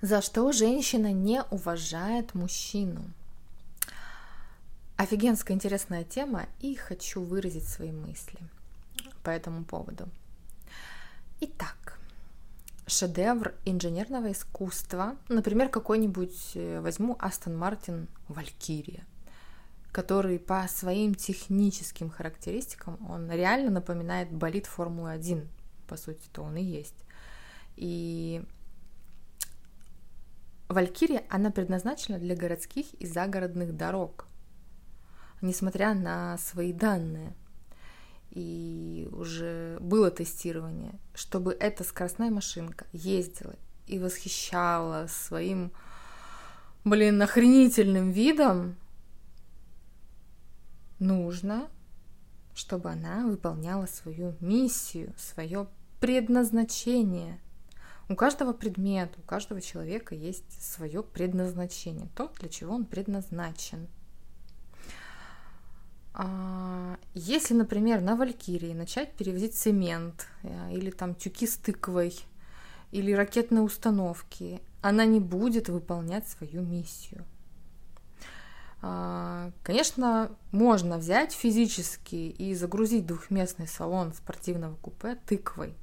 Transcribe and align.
За 0.00 0.22
что 0.22 0.52
женщина 0.52 1.12
не 1.12 1.42
уважает 1.50 2.32
мужчину? 2.34 3.02
Офигенская 4.96 5.56
интересная 5.56 6.04
тема, 6.04 6.46
и 6.60 6.76
хочу 6.76 7.20
выразить 7.20 7.66
свои 7.66 7.90
мысли 7.90 8.38
по 9.24 9.30
этому 9.30 9.64
поводу. 9.64 10.08
Итак, 11.40 11.98
шедевр 12.86 13.54
инженерного 13.64 14.30
искусства, 14.30 15.16
например, 15.28 15.68
какой-нибудь, 15.68 16.52
э, 16.54 16.80
возьму 16.80 17.16
Астон 17.18 17.56
Мартин 17.56 18.06
Валькирия, 18.28 19.04
который 19.90 20.38
по 20.38 20.64
своим 20.68 21.16
техническим 21.16 22.08
характеристикам, 22.08 22.98
он 23.08 23.28
реально 23.32 23.70
напоминает 23.70 24.30
болид 24.30 24.66
Формулы-1, 24.66 25.44
по 25.88 25.96
сути-то 25.96 26.42
он 26.42 26.56
и 26.56 26.62
есть. 26.62 26.94
И 27.74 28.44
Валькирия, 30.68 31.24
она 31.30 31.50
предназначена 31.50 32.18
для 32.18 32.36
городских 32.36 32.92
и 32.94 33.06
загородных 33.06 33.74
дорог, 33.74 34.26
несмотря 35.40 35.94
на 35.94 36.36
свои 36.36 36.72
данные. 36.72 37.34
И 38.30 39.08
уже 39.12 39.78
было 39.80 40.10
тестирование, 40.10 40.98
чтобы 41.14 41.56
эта 41.58 41.84
скоростная 41.84 42.30
машинка 42.30 42.84
ездила 42.92 43.56
и 43.86 43.98
восхищала 43.98 45.06
своим, 45.08 45.72
блин, 46.84 47.22
охренительным 47.22 48.10
видом, 48.10 48.76
нужно, 50.98 51.68
чтобы 52.54 52.90
она 52.90 53.26
выполняла 53.26 53.86
свою 53.86 54.36
миссию, 54.40 55.14
свое 55.16 55.66
предназначение– 55.98 57.40
у 58.08 58.14
каждого 58.14 58.52
предмета, 58.52 59.18
у 59.18 59.22
каждого 59.22 59.60
человека 59.60 60.14
есть 60.14 60.62
свое 60.62 61.02
предназначение, 61.02 62.08
то, 62.14 62.32
для 62.40 62.48
чего 62.48 62.74
он 62.74 62.86
предназначен. 62.86 63.86
А, 66.14 66.96
если, 67.14 67.54
например, 67.54 68.00
на 68.00 68.16
Валькирии 68.16 68.72
начать 68.72 69.12
перевозить 69.12 69.54
цемент 69.54 70.26
э, 70.42 70.72
или 70.72 70.90
там 70.90 71.14
тюки 71.14 71.46
с 71.46 71.56
тыквой 71.56 72.18
или 72.90 73.12
ракетные 73.12 73.62
установки, 73.62 74.60
она 74.80 75.04
не 75.04 75.20
будет 75.20 75.68
выполнять 75.68 76.26
свою 76.26 76.62
миссию. 76.62 77.24
А, 78.80 79.50
конечно, 79.62 80.30
можно 80.50 80.98
взять 80.98 81.32
физически 81.32 82.14
и 82.14 82.54
загрузить 82.54 83.06
двухместный 83.06 83.68
салон 83.68 84.14
спортивного 84.14 84.76
купе 84.76 85.16
тыквой, 85.26 85.74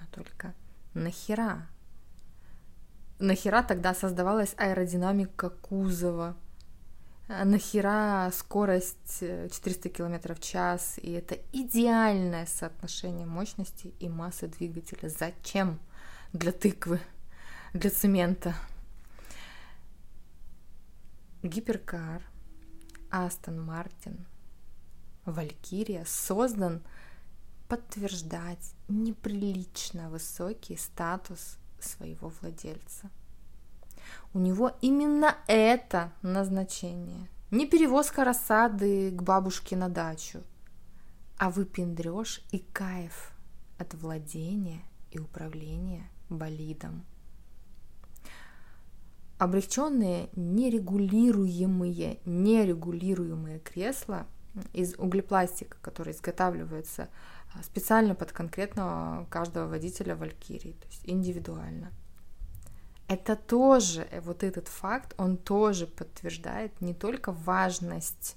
но 0.00 0.06
только 0.10 0.54
Нахера? 0.94 1.66
Нахера 3.18 3.62
тогда 3.62 3.94
создавалась 3.94 4.54
аэродинамика 4.56 5.50
кузова? 5.50 6.36
Нахера 7.28 8.30
скорость 8.32 9.20
400 9.20 9.88
км 9.90 10.34
в 10.34 10.40
час? 10.40 10.98
И 10.98 11.12
это 11.12 11.38
идеальное 11.52 12.46
соотношение 12.46 13.26
мощности 13.26 13.94
и 13.98 14.08
массы 14.08 14.48
двигателя. 14.48 15.08
Зачем? 15.08 15.78
Для 16.32 16.52
тыквы, 16.52 17.00
для 17.72 17.90
цемента. 17.90 18.54
Гиперкар, 21.42 22.22
Астон 23.10 23.60
Мартин, 23.62 24.26
Валькирия 25.24 26.04
создан– 26.06 26.82
подтверждать 27.68 28.74
неприлично 28.88 30.10
высокий 30.10 30.76
статус 30.76 31.58
своего 31.78 32.32
владельца. 32.40 33.10
У 34.32 34.38
него 34.38 34.72
именно 34.80 35.36
это 35.46 36.12
назначение. 36.22 37.28
Не 37.50 37.66
перевозка 37.66 38.24
рассады 38.24 39.10
к 39.10 39.22
бабушке 39.22 39.76
на 39.76 39.88
дачу, 39.88 40.42
а 41.38 41.50
выпендрешь 41.50 42.42
и 42.50 42.58
кайф 42.58 43.32
от 43.78 43.94
владения 43.94 44.82
и 45.10 45.18
управления 45.18 46.10
болидом. 46.28 47.04
Облегченные 49.38 50.30
нерегулируемые, 50.34 52.18
нерегулируемые 52.24 53.60
кресла 53.60 54.26
из 54.72 54.94
углепластика, 54.98 55.76
которые 55.80 56.14
изготавливаются 56.14 57.08
специально 57.62 58.14
под 58.14 58.32
конкретного 58.32 59.26
каждого 59.30 59.66
водителя 59.68 60.16
Валькирии, 60.16 60.72
то 60.72 60.86
есть 60.86 61.02
индивидуально. 61.04 61.92
Это 63.08 63.36
тоже, 63.36 64.06
э, 64.10 64.20
вот 64.20 64.42
этот 64.42 64.68
факт, 64.68 65.14
он 65.16 65.36
тоже 65.36 65.86
подтверждает 65.86 66.80
не 66.80 66.94
только 66.94 67.32
важность 67.32 68.36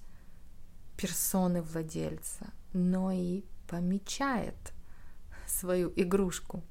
персоны 0.97 1.61
владельца, 1.61 2.47
но 2.73 3.11
и 3.11 3.43
помечает 3.67 4.55
свою 5.45 5.91
игрушку. 5.95 6.63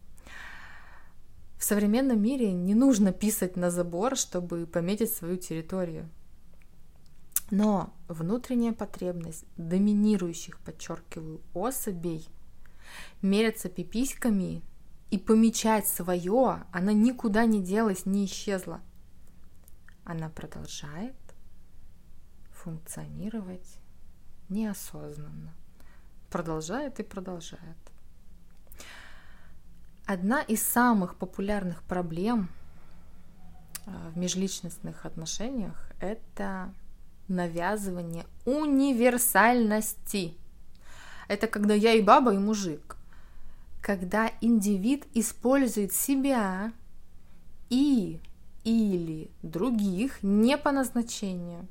В 1.58 1.64
современном 1.64 2.22
мире 2.22 2.52
не 2.52 2.74
нужно 2.74 3.12
писать 3.12 3.56
на 3.56 3.70
забор, 3.70 4.16
чтобы 4.16 4.66
пометить 4.66 5.12
свою 5.12 5.36
территорию. 5.36 6.08
Но 7.50 7.92
внутренняя 8.08 8.72
потребность 8.72 9.44
доминирующих, 9.56 10.58
подчеркиваю, 10.60 11.40
особей 11.52 12.26
меряться 13.22 13.68
пиписьками 13.68 14.62
и 15.10 15.18
помечать 15.18 15.88
свое, 15.88 16.64
она 16.72 16.92
никуда 16.92 17.46
не 17.46 17.62
делась, 17.62 18.06
не 18.06 18.24
исчезла. 18.26 18.80
Она 20.04 20.28
продолжает 20.28 21.16
функционировать 22.52 23.78
неосознанно. 24.48 25.54
Продолжает 26.30 27.00
и 27.00 27.02
продолжает. 27.02 27.76
Одна 30.06 30.42
из 30.42 30.62
самых 30.62 31.16
популярных 31.16 31.82
проблем 31.84 32.48
э, 33.86 34.10
в 34.12 34.18
межличностных 34.18 35.06
отношениях– 35.06 35.90
это 36.00 36.74
навязывание 37.28 38.26
универсальности. 38.44 40.36
Это 41.30 41.46
когда 41.46 41.74
я 41.74 41.92
и 41.92 42.02
баба, 42.02 42.34
и 42.34 42.38
мужик. 42.38 42.96
Когда 43.80 44.32
индивид 44.41 45.06
использует 45.14 45.92
себя 45.92 46.72
и 47.68 48.20
или 48.64 49.30
других 49.41 50.24
не 50.24 50.58
по 50.58 50.72
назначению. 50.72 51.68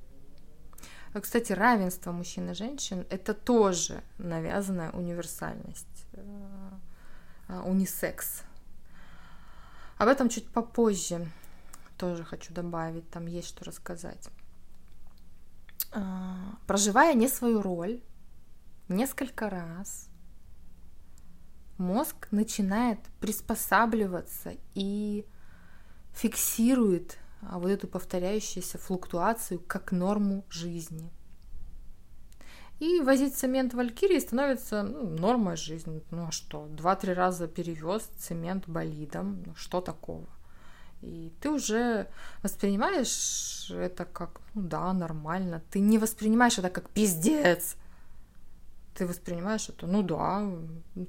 Кстати, 1.22 1.52
равенство 1.52 2.14
мужчин 2.14 2.50
и 2.50 2.54
женщин– 2.54 3.06
это 3.10 3.34
тоже 3.34 4.02
навязанная 4.18 4.92
универсальность, 4.92 6.06
э, 6.14 6.70
э, 7.50 7.60
унисекс. 7.60 8.44
Об 9.98 10.08
этом 10.08 10.30
чуть 10.30 10.48
попозже 10.48 11.28
тоже 11.98 12.24
хочу 12.24 12.54
добавить, 12.54 13.10
там 13.10 13.26
есть 13.26 13.50
что 13.50 13.66
рассказать. 13.66 14.30
А, 15.92 16.56
проживая 16.66 17.14
не 17.14 17.28
свою 17.28 17.62
роль 17.62 18.00
несколько 18.90 19.50
раз, 19.50 20.10
мозг 21.78 22.28
начинает 22.32 23.00
приспосабливаться 23.20 24.54
и 24.76 25.26
фиксирует 26.14 27.18
а, 27.42 27.60
вот 27.60 27.70
эту 27.70 27.88
повторяющуюся 27.88 28.78
флуктуацию 28.78 29.60
как 29.60 29.92
норму 29.92 30.44
жизни. 30.50 31.10
И 32.80 33.02
возить 33.02 33.36
цемент 33.36 33.74
Валькирии 33.74 34.20
становится 34.20 34.84
ну, 34.84 35.10
нормой 35.10 35.58
жизни. 35.58 36.02
Ну 36.12 36.28
а 36.28 36.32
что, 36.32 36.68
два-три 36.68 37.14
раза 37.14 37.48
перевез 37.48 38.04
цемент 38.18 38.68
болидом, 38.68 39.44
ну 39.46 39.56
что 39.56 39.82
такого? 39.82 40.28
И 41.02 41.32
ты 41.42 41.50
уже 41.50 42.08
воспринимаешь 42.44 43.70
это 43.72 44.06
как, 44.06 44.42
ну 44.54 44.62
да, 44.64 44.92
нормально. 44.94 45.62
Ты 45.72 45.80
не 45.80 45.98
воспринимаешь 45.98 46.58
это 46.58 46.70
как 46.70 46.90
пиздец. 46.90 47.76
Ты 49.00 49.08
воспринимаешь 49.08 49.70
это, 49.70 49.88
ну 49.88 50.04
да, 50.04 50.46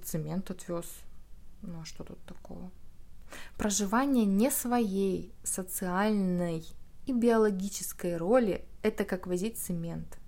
цемент 0.05 0.49
отвез. 0.49 0.87
Ну 1.63 1.81
а 1.81 1.85
что 1.85 2.05
тут 2.05 2.23
такого? 2.25 2.71
Проживание 3.59 4.25
не 4.27 4.53
своей 4.53 5.35
социальной 5.43 6.65
и 7.07 7.13
биологической 7.13 8.17
роли– 8.17 8.65
это 8.83 9.05
как 9.05 9.27
возить 9.27 9.59
цемент 9.59 10.21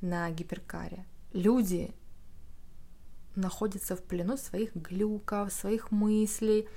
на 0.00 0.30
гиперкаре. 0.30 1.04
Люди 1.32 1.92
находятся 3.34 3.96
в 3.96 4.02
плену 4.04 4.36
своих 4.36 4.76
глюков, 4.76 5.52
своих 5.52 5.90
мыслей, 5.90 6.68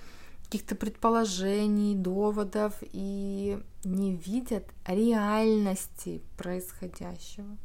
каких-то 0.46 0.74
предположений, 0.74 1.94
доводов 1.94 2.74
и 2.82 3.62
не 3.84 4.16
видят 4.16 4.66
реальности 4.88 6.24
происходящего. 6.36 7.60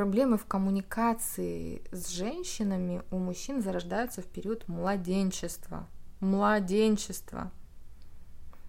Проблемы 0.00 0.38
в 0.38 0.46
коммуникации 0.46 1.82
с 1.92 2.08
женщинами 2.08 3.02
у 3.10 3.18
мужчин 3.18 3.60
зарождаются 3.60 4.22
в 4.22 4.24
период 4.24 4.66
младенчества. 4.66 5.86
Младенчества. 6.20 7.52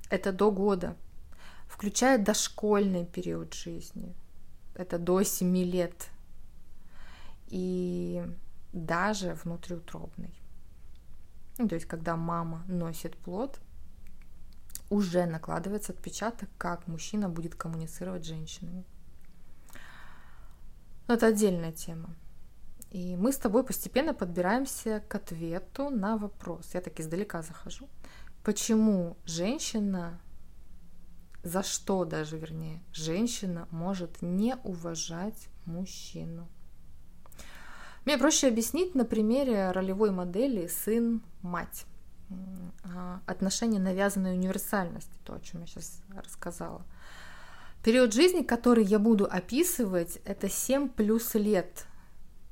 Это 0.10 0.34
до 0.34 0.52
года. 0.52 0.98
Включая 1.68 2.18
дошкольный 2.18 3.06
период 3.06 3.54
жизни. 3.54 4.14
Это 4.76 5.00
до 5.00 5.24
7 5.24 5.56
лет. 5.60 6.10
И 7.48 8.22
даже 8.74 9.38
внутриутробный. 9.42 10.38
Ну, 11.60 11.70
то 11.70 11.76
есть, 11.76 11.88
когда 11.88 12.18
мама 12.18 12.66
носит 12.68 13.16
плод, 13.16 13.62
уже 14.90 15.26
накладывается 15.26 15.94
отпечаток, 15.94 16.50
как 16.58 16.88
мужчина 16.88 17.30
будет 17.30 17.56
коммуницировать 17.56 18.26
с 18.26 18.28
женщинами. 18.28 18.84
Но 21.08 21.16
это 21.16 21.28
отдельная 21.28 21.72
тема. 21.72 22.16
И 22.92 23.16
мы 23.16 23.32
с 23.32 23.38
тобой 23.38 23.64
постепенно 23.64 24.14
подбираемся 24.14 25.02
к 25.08 25.16
ответу 25.16 25.90
на 25.90 26.18
вопрос. 26.18 26.72
Я 26.74 26.82
так 26.82 27.00
издалека 27.00 27.42
захожу. 27.42 27.88
Почему 28.44 29.18
женщина, 29.26 30.20
за 31.44 31.64
что 31.64 32.06
даже, 32.06 32.38
вернее, 32.38 32.82
женщина 32.92 33.68
может 33.72 34.22
не 34.22 34.56
уважать 34.64 35.48
мужчину? 35.66 36.48
Мне 38.04 38.18
проще 38.18 38.48
объяснить 38.48 38.96
на 38.96 39.06
примере 39.06 39.72
ролевой 39.72 40.12
модели 40.12 40.68
сын-мать. 40.68 41.86
А, 42.84 43.22
отношения 43.26 43.80
навязанной 43.80 44.34
универсальности, 44.34 45.14
то, 45.24 45.34
о 45.36 45.40
чем 45.40 45.62
я 45.62 45.68
сейчас 45.68 46.02
рассказала. 46.16 46.84
Период 47.84 48.14
жизни, 48.14 48.44
который 48.44 48.84
я 48.84 49.00
буду 49.00 49.26
описывать, 49.26 50.20
это 50.24 50.48
7 50.50 50.88
плюс 50.88 51.34
лет. 51.34 51.88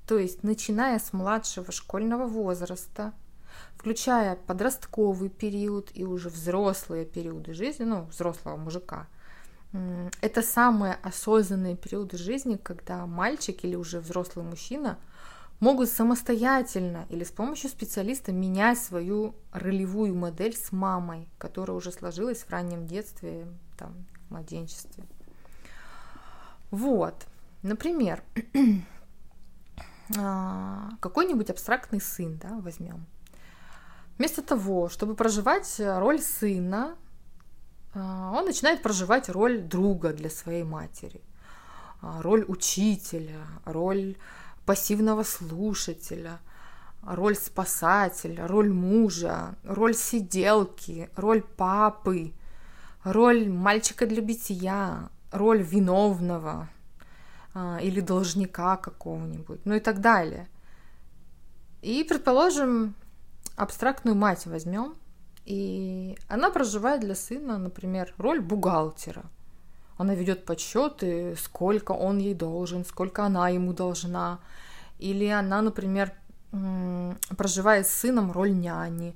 То 0.07 0.17
есть, 0.17 0.41
начиная 0.41 0.97
с 0.97 1.13
младшего 1.13 1.71
школьного 1.71 2.25
возраста, 2.25 3.13
включая 3.75 4.35
подростковый 4.35 5.29
период 5.29 5.91
и 5.93 6.03
уже 6.03 6.29
взрослые 6.29 7.05
периоды 7.05 7.53
жизни, 7.53 7.83
ну, 7.83 8.05
взрослого 8.05 8.57
мужика. 8.57 9.05
Это 10.21 10.41
самые 10.41 10.95
осознанные 11.03 11.77
периоды 11.77 12.17
жизни, 12.17 12.55
когда 12.55 13.05
мальчик 13.05 13.63
или 13.63 13.75
уже 13.75 13.99
взрослый 13.99 14.43
мужчина 14.43 14.97
могут 15.59 15.89
самостоятельно 15.89 17.05
или 17.09 17.23
с 17.23 17.29
помощью 17.29 17.69
специалиста 17.69 18.31
менять 18.31 18.79
свою 18.79 19.35
ролевую 19.51 20.15
модель 20.15 20.55
с 20.55 20.71
мамой, 20.71 21.29
которая 21.37 21.77
уже 21.77 21.91
сложилась 21.91 22.39
в 22.39 22.49
раннем 22.49 22.87
детстве, 22.87 23.45
там, 23.77 23.93
в 24.27 24.31
младенчестве. 24.31 25.03
Вот, 26.71 27.25
например, 27.63 28.23
а, 30.17 30.89
какой-нибудь 30.99 31.49
абстрактный 31.49 32.01
сын, 32.01 32.37
да, 32.37 32.59
возьмем. 32.59 33.05
Вместо 34.17 34.41
того, 34.41 34.89
чтобы 34.89 35.15
проживать 35.15 35.79
роль 35.79 36.19
сына, 36.19 36.95
а, 37.93 38.31
он 38.35 38.45
начинает 38.45 38.81
проживать 38.81 39.29
роль 39.29 39.61
друга 39.61 40.13
для 40.13 40.29
своей 40.29 40.63
матери, 40.63 41.21
а, 42.01 42.21
роль 42.21 42.45
учителя, 42.47 43.47
роль 43.65 44.15
пассивного 44.65 45.23
слушателя, 45.23 46.39
роль 47.01 47.35
спасателя, 47.35 48.47
роль 48.47 48.71
мужа, 48.71 49.55
роль 49.63 49.95
сиделки, 49.95 51.09
роль 51.15 51.41
папы, 51.41 52.33
роль 53.03 53.49
мальчика 53.49 54.05
для 54.05 54.21
битья, 54.21 55.09
роль 55.31 55.61
виновного 55.61 56.69
а, 57.53 57.79
или 57.81 57.99
должника 57.99 58.77
какого-нибудь, 58.77 59.65
ну 59.65 59.75
и 59.75 59.79
так 59.79 60.01
далее. 60.01 60.47
И, 61.81 62.03
предположим, 62.03 62.95
абстрактную 63.55 64.15
мать 64.15 64.45
возьмем, 64.45 64.95
и 65.45 66.17
она 66.27 66.49
проживает 66.51 67.01
для 67.01 67.15
сына, 67.15 67.57
например, 67.57 68.13
роль 68.17 68.41
бухгалтера. 68.41 69.23
Она 69.97 70.15
ведет 70.15 70.45
подсчеты, 70.45 71.35
сколько 71.35 71.91
он 71.91 72.19
ей 72.19 72.33
должен, 72.33 72.85
сколько 72.85 73.25
она 73.25 73.49
ему 73.49 73.73
должна. 73.73 74.39
Или 74.97 75.27
она, 75.27 75.61
например, 75.61 76.13
проживает 77.37 77.87
с 77.87 77.93
сыном 77.93 78.31
роль 78.31 78.53
няни, 78.53 79.15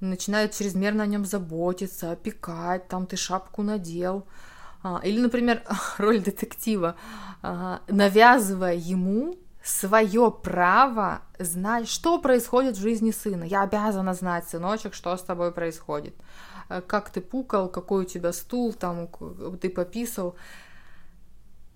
начинает 0.00 0.52
чрезмерно 0.52 1.04
о 1.04 1.06
нем 1.06 1.24
заботиться, 1.24 2.12
опекать, 2.12 2.88
там 2.88 3.06
ты 3.06 3.16
шапку 3.16 3.62
надел, 3.62 4.26
или, 5.02 5.20
например, 5.20 5.62
роль 5.98 6.20
детектива, 6.20 6.96
а, 7.42 7.80
навязывая 7.88 8.74
ему 8.74 9.36
свое 9.62 10.30
право 10.30 11.22
знать, 11.38 11.88
что 11.88 12.20
происходит 12.20 12.76
в 12.76 12.80
жизни 12.80 13.10
сына. 13.10 13.44
Я 13.44 13.62
обязана 13.62 14.12
знать, 14.12 14.46
сыночек, 14.46 14.92
что 14.92 15.16
с 15.16 15.22
тобой 15.22 15.52
происходит. 15.52 16.14
Э, 16.68 16.82
как 16.82 17.08
ты 17.08 17.22
пукал, 17.22 17.70
какой 17.70 18.04
у 18.04 18.06
тебя 18.06 18.32
стул, 18.32 18.74
там 18.74 19.08
ты 19.60 19.70
пописал. 19.70 20.36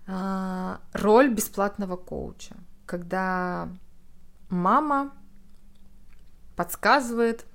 А, 0.07 0.79
роль 0.93 1.33
бесплатного 1.33 1.95
коуча, 1.95 2.55
когда 2.85 3.69
мама 4.49 5.11
подсказывает 6.55 7.45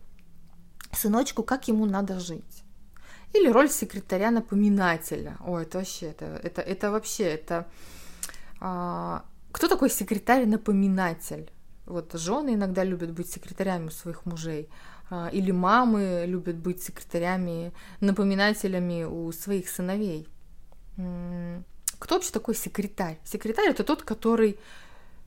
сыночку, 0.93 1.45
как 1.45 1.69
ему 1.69 1.87
надо 1.87 2.19
жить 2.19 2.64
или 3.35 3.49
роль 3.49 3.69
секретаря-напоминателя. 3.69 5.37
О, 5.41 5.59
это 5.59 5.79
вообще, 5.79 6.07
это, 6.07 6.41
это, 6.43 6.63
это 6.63 6.91
вообще, 6.91 7.25
это... 7.25 7.67
А, 8.61 9.25
кто 9.53 9.69
такой 9.69 9.91
секретарь-напоминатель? 9.91 11.51
Вот 11.87 12.13
жены 12.15 12.55
иногда 12.55 12.85
любят 12.85 13.13
быть 13.13 13.31
секретарями 13.31 13.89
у 13.89 13.91
своих 13.91 14.25
мужей, 14.25 14.71
а, 15.11 15.29
или 15.33 15.51
мамы 15.51 16.25
любят 16.27 16.57
быть 16.57 16.83
секретарями, 16.83 17.73
напоминателями 18.01 19.05
у 19.05 19.31
своих 19.33 19.69
сыновей. 19.69 20.29
Кто 21.99 22.15
вообще 22.15 22.31
такой 22.31 22.55
секретарь? 22.55 23.19
Секретарь 23.25 23.71
это 23.71 23.83
тот, 23.83 24.03
который 24.03 24.59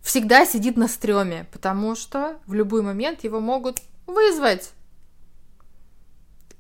всегда 0.02 0.46
сидит 0.46 0.78
на 0.78 0.88
стреме, 0.88 1.46
потому 1.52 1.96
что 1.96 2.40
в 2.46 2.54
любой 2.54 2.82
момент 2.82 3.24
его 3.24 3.42
могут 3.42 3.82
вызвать 4.06 4.72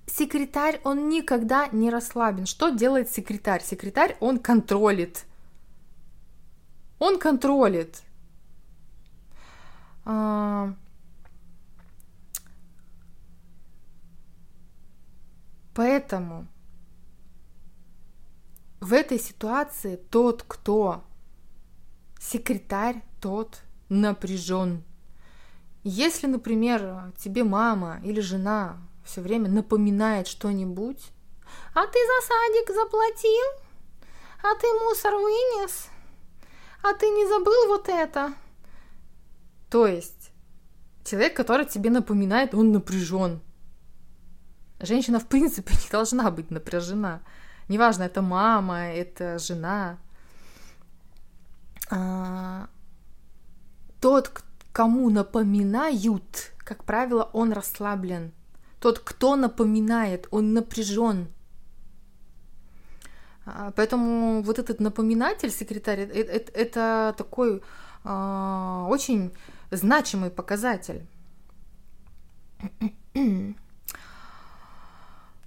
секретарь, 0.07 0.81
он 0.83 1.09
никогда 1.09 1.67
не 1.67 1.89
расслаблен. 1.89 2.45
Что 2.45 2.69
делает 2.69 3.09
секретарь? 3.09 3.61
Секретарь, 3.63 4.17
он 4.19 4.39
контролит. 4.39 5.25
Он 6.99 7.19
контролит. 7.19 8.01
А... 10.05 10.73
Поэтому 15.75 16.47
в 18.79 18.93
этой 18.93 19.19
ситуации 19.19 19.95
тот, 19.95 20.41
кто 20.41 21.03
секретарь, 22.19 23.03
тот 23.21 23.61
напряжен. 23.89 24.83
Если, 25.83 26.25
например, 26.25 27.13
тебе 27.17 27.43
мама 27.43 27.99
или 28.03 28.21
жена 28.21 28.77
все 29.07 29.21
время 29.21 29.49
напоминает 29.49 30.27
что-нибудь. 30.27 31.11
А 31.73 31.87
ты 31.87 31.97
за 31.97 32.27
садик 32.27 32.75
заплатил? 32.75 33.63
А 34.43 34.53
ты 34.59 34.67
мусор 34.83 35.15
вынес? 35.15 35.87
А 36.83 36.93
ты 36.93 37.07
не 37.09 37.25
забыл 37.27 37.67
вот 37.67 37.87
это? 37.87 38.33
То 39.69 39.87
есть 39.87 40.31
человек, 41.05 41.35
который 41.35 41.65
тебе 41.65 41.89
напоминает, 41.89 42.53
он 42.53 42.71
напряжен. 42.71 43.41
Женщина, 44.79 45.19
в 45.19 45.27
принципе, 45.27 45.73
не 45.83 45.89
должна 45.89 46.29
быть 46.29 46.51
напряжена. 46.51 47.21
Неважно, 47.69 48.03
это 48.03 48.21
мама, 48.21 48.89
это 48.89 49.39
жена. 49.39 49.97
А, 51.89 52.67
тот, 54.01 54.43
кому 54.73 55.09
напоминают, 55.09 56.53
как 56.57 56.83
правило, 56.83 57.29
он 57.33 57.53
расслаблен. 57.53 58.33
Тот, 58.79 58.99
кто 58.99 59.35
напоминает, 59.35 60.27
он 60.31 60.53
напряжен. 60.53 61.27
А, 63.45 63.71
поэтому 63.75 64.41
вот 64.43 64.59
этот 64.59 64.79
напоминатель, 64.79 65.51
секретарь, 65.51 66.01
это, 66.01 66.31
это, 66.31 66.51
это 66.51 67.15
такой 67.17 67.61
э, 68.03 68.85
очень 68.89 69.31
значимый 69.71 70.29
показатель. 70.29 71.07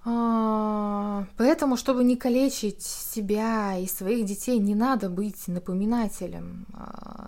А, 0.03 1.27
поэтому, 1.37 1.77
чтобы 1.77 2.05
не 2.05 2.17
калечить 2.17 2.83
себя 2.83 3.77
и 3.77 3.87
своих 3.87 4.25
детей, 4.25 4.59
не 4.59 4.75
надо 4.75 5.11
быть 5.11 5.47
напоминателем. 5.47 6.67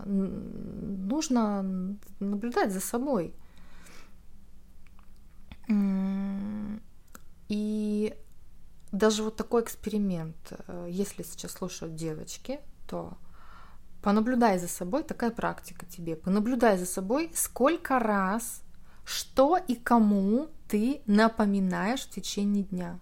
Нужно 0.07 1.97
наблюдать 2.19 2.73
за 2.73 2.81
собой. 2.81 3.35
И 7.49 8.15
даже 9.03 9.23
вот 9.23 9.37
такой 9.37 9.63
эксперимент, 9.63 10.53
э, 10.69 10.87
если 10.89 11.23
сейчас 11.23 11.53
слушают 11.53 11.95
девочки, 11.95 12.61
то 12.87 13.19
Понаблюдай 14.03 14.59
за 14.59 14.67
собой, 14.67 15.05
такая 15.05 15.31
практика 15.31 15.87
тебе. 15.87 16.17
Понаблюдай 16.17 16.77
за 16.77 16.87
собой, 16.87 17.31
сколько 17.35 18.01
раз, 18.01 18.63
что 19.05 19.57
и 19.57 19.77
кому 19.77 20.49
ты 20.69 21.03
напоминаешь 21.07 22.01
в 22.01 22.11
течение 22.11 22.65
дня. 22.65 22.99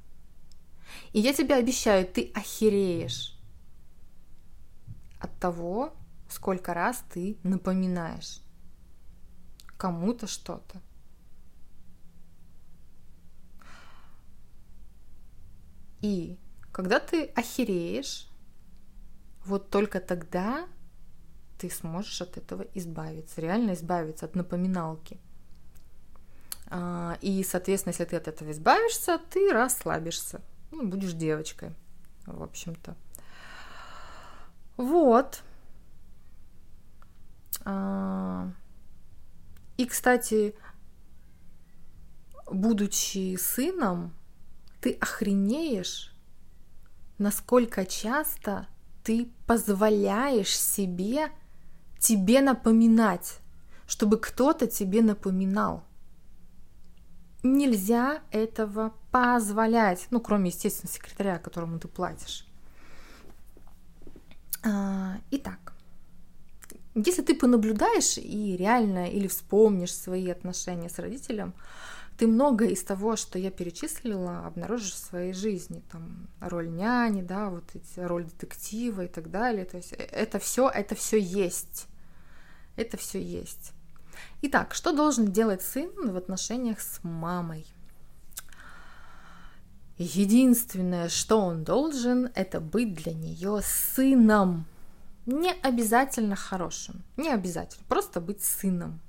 И 1.14 1.20
я 1.20 1.32
тебе 1.32 1.54
обещаю, 1.54 2.06
ты 2.06 2.30
охереешь 2.34 3.34
от 5.20 5.34
того, 5.38 5.94
сколько 6.28 6.74
раз 6.74 7.02
ты 7.12 7.38
напоминаешь 7.44 8.42
кому-то 9.78 10.26
что-то. 10.26 10.82
И 16.02 16.38
когда 16.72 16.98
ты 16.98 17.26
охереешь, 17.26 18.28
вот 19.44 19.70
только 19.70 20.00
тогда 20.00 20.66
ты 21.58 21.68
сможешь 21.70 22.22
от 22.22 22.36
этого 22.36 22.62
избавиться, 22.74 23.40
реально 23.40 23.74
избавиться 23.74 24.26
от 24.26 24.34
напоминалки. 24.34 25.20
А, 26.68 27.18
и, 27.20 27.42
соответственно, 27.42 27.92
если 27.92 28.04
ты 28.04 28.16
от 28.16 28.28
этого 28.28 28.50
избавишься, 28.52 29.20
ты 29.30 29.52
расслабишься, 29.52 30.40
ну, 30.70 30.86
будешь 30.86 31.12
девочкой, 31.12 31.74
в 32.26 32.42
общем-то. 32.42 32.96
Вот. 34.76 35.42
А, 37.64 38.50
и, 39.76 39.84
кстати, 39.84 40.54
будучи 42.50 43.36
сыном, 43.36 44.14
ты 44.80 44.92
охренеешь, 44.92 46.14
насколько 47.18 47.84
часто 47.84 48.66
ты 49.04 49.30
позволяешь 49.46 50.58
себе 50.58 51.30
тебе 51.98 52.40
напоминать, 52.40 53.38
чтобы 53.86 54.18
кто-то 54.18 54.66
тебе 54.66 55.02
напоминал. 55.02 55.84
Нельзя 57.42 58.22
этого 58.30 58.94
позволять, 59.10 60.06
ну, 60.10 60.20
кроме, 60.20 60.50
естественно, 60.50 60.92
секретаря, 60.92 61.38
которому 61.38 61.78
ты 61.78 61.88
платишь. 61.88 62.46
А, 64.62 65.16
итак, 65.30 65.72
если 66.94 67.22
ты 67.22 67.34
понаблюдаешь 67.34 68.18
и 68.18 68.56
реально 68.56 69.08
или 69.10 69.26
вспомнишь 69.26 69.94
свои 69.94 70.28
отношения 70.28 70.90
с 70.90 70.98
родителем, 70.98 71.54
ты 72.20 72.26
многое 72.26 72.68
из 72.68 72.84
того, 72.84 73.16
что 73.16 73.38
я 73.38 73.50
перечислила, 73.50 74.46
обнаружишь 74.46 74.92
в 74.92 75.06
своей 75.06 75.32
жизни. 75.32 75.82
Там 75.90 76.28
роль 76.38 76.70
няни, 76.70 77.22
да, 77.22 77.48
вот 77.48 77.64
эти 77.72 77.98
роль 77.98 78.24
детектива 78.26 79.06
и 79.06 79.08
так 79.08 79.30
далее. 79.30 79.64
То 79.64 79.78
есть 79.78 79.94
э, 79.94 80.04
это 80.04 80.38
все, 80.38 80.68
это 80.68 80.94
все 80.94 81.18
есть. 81.18 81.86
Это 82.76 82.98
все 82.98 83.22
есть. 83.22 83.72
Итак, 84.42 84.74
что 84.74 84.92
должен 84.92 85.32
делать 85.32 85.62
сын 85.62 85.90
в 85.96 86.14
отношениях 86.14 86.82
с 86.82 87.02
мамой? 87.02 87.64
Единственное, 89.96 91.08
что 91.08 91.40
он 91.40 91.64
должен, 91.64 92.30
это 92.34 92.60
быть 92.60 92.92
для 92.92 93.14
нее 93.14 93.62
сыном. 93.64 94.66
Не 95.24 95.52
обязательно 95.52 96.36
хорошим, 96.36 97.02
не 97.16 97.30
обязательно, 97.30 97.86
просто 97.88 98.20
быть 98.20 98.42
сыном. 98.42 99.00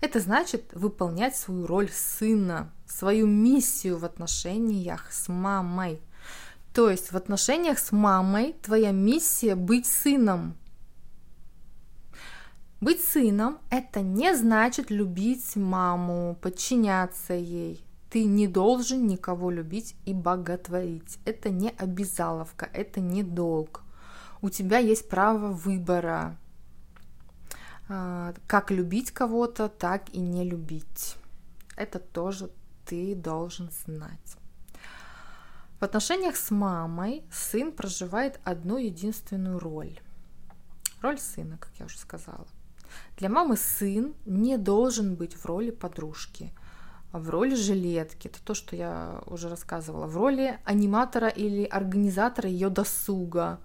Это 0.00 0.20
значит 0.20 0.70
выполнять 0.72 1.36
свою 1.36 1.66
роль 1.66 1.90
сына, 1.90 2.70
свою 2.86 3.26
миссию 3.26 3.98
в 3.98 4.04
отношениях 4.04 5.12
с 5.12 5.28
мамой. 5.28 6.00
То 6.72 6.90
есть 6.90 7.10
в 7.10 7.16
отношениях 7.16 7.78
с 7.78 7.90
мамой 7.92 8.54
твоя 8.62 8.92
миссия 8.92 9.54
быть 9.54 9.86
сыном. 9.86 10.56
Быть 12.80 13.02
сыном– 13.02 13.58
это 13.70 14.02
не 14.02 14.36
значит 14.36 14.90
любить 14.90 15.56
маму, 15.56 16.38
подчиняться 16.40 17.34
ей. 17.34 17.84
Ты 18.08 18.24
не 18.24 18.46
должен 18.46 19.06
никого 19.06 19.50
любить 19.50 19.96
и 20.06 20.14
боготворить. 20.14 21.18
Это 21.24 21.50
не 21.50 21.70
обязаловка, 21.70 22.68
это 22.72 23.00
не 23.00 23.24
долг. 23.24 23.82
У 24.40 24.48
тебя 24.48 24.78
есть 24.78 25.08
право 25.08 25.48
выбора. 25.48 26.38
А, 27.88 28.34
как 28.46 28.70
любить 28.70 29.12
кого-то, 29.12 29.68
так 29.68 30.10
и 30.10 30.20
не 30.20 30.44
любить. 30.44 31.16
Это 31.76 31.98
тоже 31.98 32.50
ты 32.84 33.14
должен 33.14 33.70
знать. 33.84 34.36
В 35.80 35.84
отношениях 35.84 36.36
с 36.36 36.50
мамой 36.50 37.24
сын 37.32 37.72
проживает 37.72 38.40
одну 38.44 38.76
единственную 38.76 39.58
роль. 39.58 39.98
Роль 41.00 41.18
сына, 41.18 41.56
как 41.56 41.70
я 41.78 41.86
уже 41.86 41.98
сказала. 41.98 42.46
Для 43.16 43.28
мамы 43.28 43.56
сын 43.56 44.14
не 44.26 44.58
должен 44.58 45.14
быть 45.14 45.34
в 45.34 45.46
роли 45.46 45.70
подружки, 45.70 46.52
в 47.12 47.30
роли 47.30 47.54
жилетки. 47.54 48.26
Это 48.26 48.42
то, 48.42 48.54
что 48.54 48.76
я 48.76 49.22
уже 49.26 49.48
рассказывала. 49.48 50.06
В 50.06 50.16
роли 50.16 50.58
аниматора 50.64 51.28
или 51.28 51.64
организатора 51.64 52.50
ее 52.50 52.68
досуга. 52.68 53.60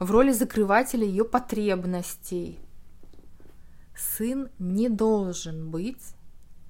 В 0.00 0.10
роли 0.10 0.32
закрывателя 0.32 1.04
ее 1.04 1.24
потребностей– 1.24 2.58
Сын 4.00 4.48
не 4.58 4.88
должен 4.88 5.70
быть 5.70 6.14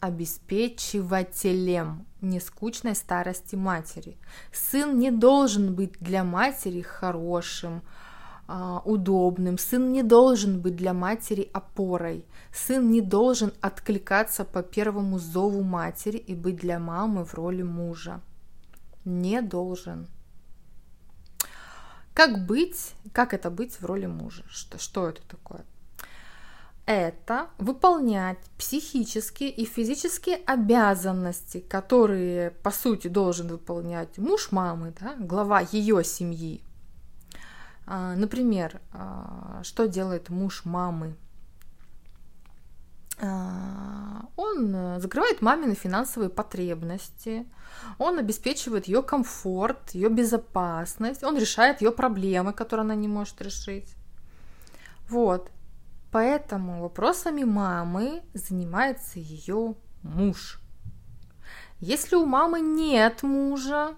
обеспечивателем 0.00 2.04
нескучной 2.20 2.96
старости 2.96 3.54
матери. 3.54 4.18
Сын 4.52 4.98
не 4.98 5.12
должен 5.12 5.74
быть 5.74 5.92
для 6.00 6.24
матери 6.24 6.80
хорошим, 6.80 7.82
а, 8.48 8.82
удобным. 8.84 9.58
Сын 9.58 9.92
не 9.92 10.02
должен 10.02 10.60
быть 10.60 10.74
для 10.74 10.92
матери 10.92 11.48
опорой. 11.52 12.24
Сын 12.52 12.90
не 12.90 13.00
должен 13.00 13.52
откликаться 13.60 14.44
по 14.44 14.64
первому 14.64 15.20
зову 15.20 15.62
матери 15.62 16.18
и 16.18 16.34
быть 16.34 16.56
для 16.56 16.80
мамы 16.80 17.24
в 17.24 17.34
роли 17.34 17.62
мужа. 17.62 18.20
Не 19.04 19.40
должен. 19.40 20.08
Как 22.12 22.44
быть, 22.44 22.94
как 23.12 23.34
это 23.34 23.50
быть 23.50 23.80
в 23.80 23.84
роли 23.84 24.06
мужа? 24.06 24.42
Что, 24.48 24.78
что 24.78 25.08
это 25.08 25.22
такое? 25.28 25.64
Это 26.90 27.50
выполнять 27.58 28.38
психические 28.58 29.50
и 29.50 29.64
физические 29.64 30.38
обязанности, 30.44 31.60
которые, 31.60 32.50
по 32.50 32.72
сути, 32.72 33.06
должен 33.06 33.46
выполнять 33.46 34.18
муж 34.18 34.50
мамы, 34.50 34.92
да, 34.98 35.14
глава 35.16 35.60
ее 35.60 36.02
семьи. 36.02 36.64
А, 37.86 38.16
например, 38.16 38.80
а, 38.92 39.60
что 39.62 39.86
делает 39.86 40.30
муж 40.30 40.64
мамы? 40.64 41.14
А, 43.20 44.24
он 44.34 45.00
закрывает 45.00 45.42
мамины 45.42 45.76
финансовые 45.76 46.28
потребности, 46.28 47.46
он 47.98 48.18
обеспечивает 48.18 48.88
ее 48.88 49.04
комфорт, 49.04 49.90
ее 49.92 50.08
безопасность, 50.08 51.22
он 51.22 51.38
решает 51.38 51.82
ее 51.82 51.92
проблемы, 51.92 52.52
которые 52.52 52.82
она 52.82 52.96
не 52.96 53.06
может 53.06 53.40
решить. 53.40 53.94
Вот. 55.08 55.52
Поэтому 56.10 56.82
вопросами 56.82 57.44
мамы 57.44 58.22
занимается 58.34 59.20
ее 59.20 59.76
муж. 60.02 60.60
Если 61.78 62.16
у 62.16 62.26
мамы 62.26 62.60
нет 62.60 63.22
мужа, 63.22 63.94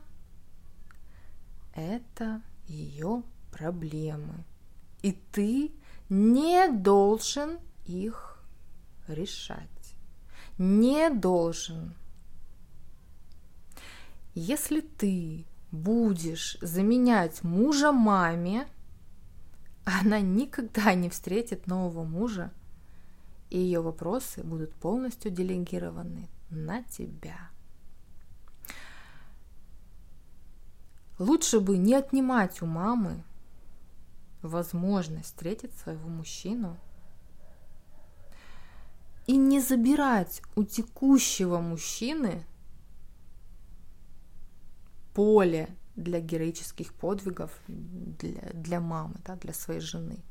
это 1.75 2.43
ее 2.67 3.23
проблемы. 3.51 4.45
И 5.03 5.13
ты 5.13 5.73
не 6.09 6.69
должен 6.69 7.59
их 7.87 8.39
решать. 9.09 9.69
Не 10.59 11.11
должен. 11.11 11.95
Если 14.35 14.81
ты 14.81 15.45
будешь 15.71 16.59
заменять 16.61 17.43
мужа 17.43 17.91
маме, 17.91 18.69
она 19.85 20.21
никогда 20.21 20.95
не 20.95 21.11
встретит 21.11 21.67
нового 21.67 22.05
мужа, 22.05 22.53
и 23.51 23.59
ее 23.59 23.81
вопросы 23.81 24.43
будут 24.43 24.73
полностью 24.75 25.31
делегированы 25.31 26.29
на 26.51 26.83
тебя. 26.85 27.51
Лучше 31.19 31.61
бы 31.61 31.77
не 31.77 31.95
отнимать 31.95 32.63
у 32.63 32.67
мамы 32.67 33.23
возможность 34.41 35.27
встретить 35.27 35.73
своего 35.75 36.09
мужчину 36.09 36.77
и 39.27 39.37
не 39.37 39.61
забирать 39.61 40.43
у 40.57 40.65
текущего 40.65 41.59
мужчины 41.59 42.45
поле 45.15 45.69
для 45.97 46.21
героических 46.21 46.95
подвигов 46.95 47.51
для, 47.69 48.43
для 48.55 48.81
мамы, 48.81 49.15
да, 49.25 49.37
для 49.37 49.53
своей 49.53 49.81
жены. 49.81 50.23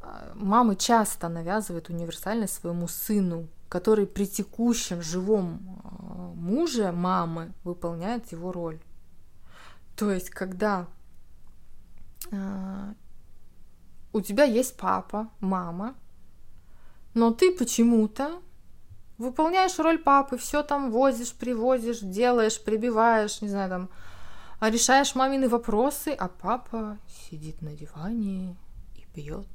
А, 0.00 0.32
мамы 0.34 0.76
часто 0.76 1.28
навязывают 1.28 1.88
универсальность 1.88 2.54
своему 2.54 2.88
сыну, 2.88 3.48
который 3.68 4.06
при 4.06 4.26
текущем 4.26 5.02
живом 5.02 5.80
а, 5.84 6.32
муже 6.34 6.92
мамы 6.92 7.52
выполняет 7.64 8.32
его 8.32 8.52
роль. 8.52 8.80
То 9.96 10.10
есть, 10.10 10.30
когда 10.30 10.88
а, 12.30 12.94
у 14.12 14.20
тебя 14.20 14.44
есть 14.44 14.76
папа, 14.76 15.28
мама, 15.40 15.94
но 17.14 17.32
ты 17.32 17.56
почему-то 17.56 18.40
выполняешь 19.22 19.78
роль 19.78 19.98
папы, 19.98 20.36
все 20.36 20.62
там 20.62 20.90
возишь, 20.90 21.32
привозишь, 21.32 22.00
делаешь, 22.00 22.62
прибиваешь, 22.62 23.40
не 23.40 23.48
знаю, 23.48 23.70
там, 23.70 23.90
решаешь 24.60 25.14
мамины 25.14 25.48
вопросы, 25.48 26.10
а 26.10 26.28
папа 26.28 26.98
сидит 27.08 27.62
на 27.62 27.74
диване 27.74 28.56
и 28.96 29.06
пьет 29.14 29.46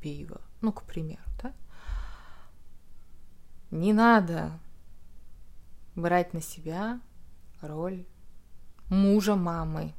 пиво. 0.00 0.40
Ну, 0.60 0.72
к 0.72 0.84
примеру, 0.84 1.22
да? 1.42 1.52
Не 3.70 3.92
надо 3.92 4.52
брать 5.94 6.32
на 6.34 6.40
себя 6.40 7.00
роль 7.60 8.06
мужа 8.88 9.34
мамы. 9.34 9.94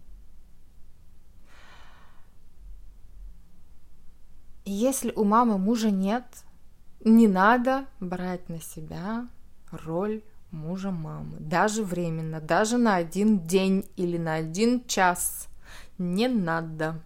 Если 4.66 5.12
у 5.12 5.26
мамы 5.26 5.58
мужа 5.58 5.92
нет, 5.92 6.24
не 7.10 7.28
надо 7.28 7.86
брать 8.00 8.50
на 8.50 8.62
себя 8.62 9.28
роль 9.72 10.24
мужа 10.52 10.92
мамы. 10.92 11.38
Даже 11.40 11.84
временно, 11.84 12.40
даже 12.40 12.78
на 12.78 12.96
один 12.96 13.46
день 13.46 13.86
или 13.96 14.18
на 14.18 14.36
один 14.36 14.86
час. 14.86 15.48
Не 15.98 16.28
надо. 16.28 17.02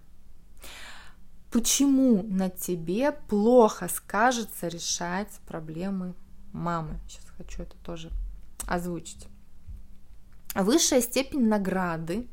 Почему 1.52 2.24
на 2.24 2.50
тебе 2.50 3.12
плохо 3.12 3.88
скажется 3.88 4.68
решать 4.68 5.40
проблемы 5.48 6.14
мамы? 6.52 7.00
Сейчас 7.08 7.26
хочу 7.38 7.64
это 7.64 7.76
тоже 7.78 8.12
озвучить. 8.68 9.28
Высшая 10.54 11.02
степень 11.02 11.48
награды 11.48 12.28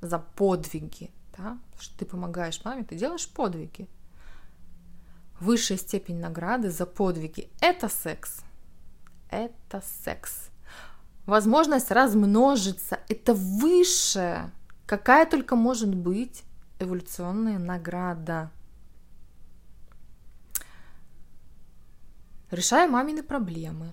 за 0.00 0.18
подвиги, 0.18 1.10
да, 1.36 1.58
что 1.78 1.98
ты 1.98 2.04
помогаешь 2.04 2.60
маме, 2.64 2.84
ты 2.84 2.96
делаешь 2.96 3.28
подвиги. 3.28 3.88
Высшая 5.40 5.76
степень 5.76 6.20
награды 6.20 6.70
за 6.70 6.86
подвиги– 6.86 7.48
это 7.60 7.88
секс. 7.88 8.40
Это 9.30 9.82
секс. 10.04 10.50
Возможность 11.26 11.90
размножиться– 11.90 13.00
это 13.08 13.34
высшая, 13.34 14.52
какая 14.86 15.26
только 15.26 15.56
может 15.56 15.94
быть 15.94 16.44
эволюционная 16.78 17.58
награда. 17.58 18.50
Решая 22.50 22.88
мамины 22.88 23.22
проблемы. 23.22 23.92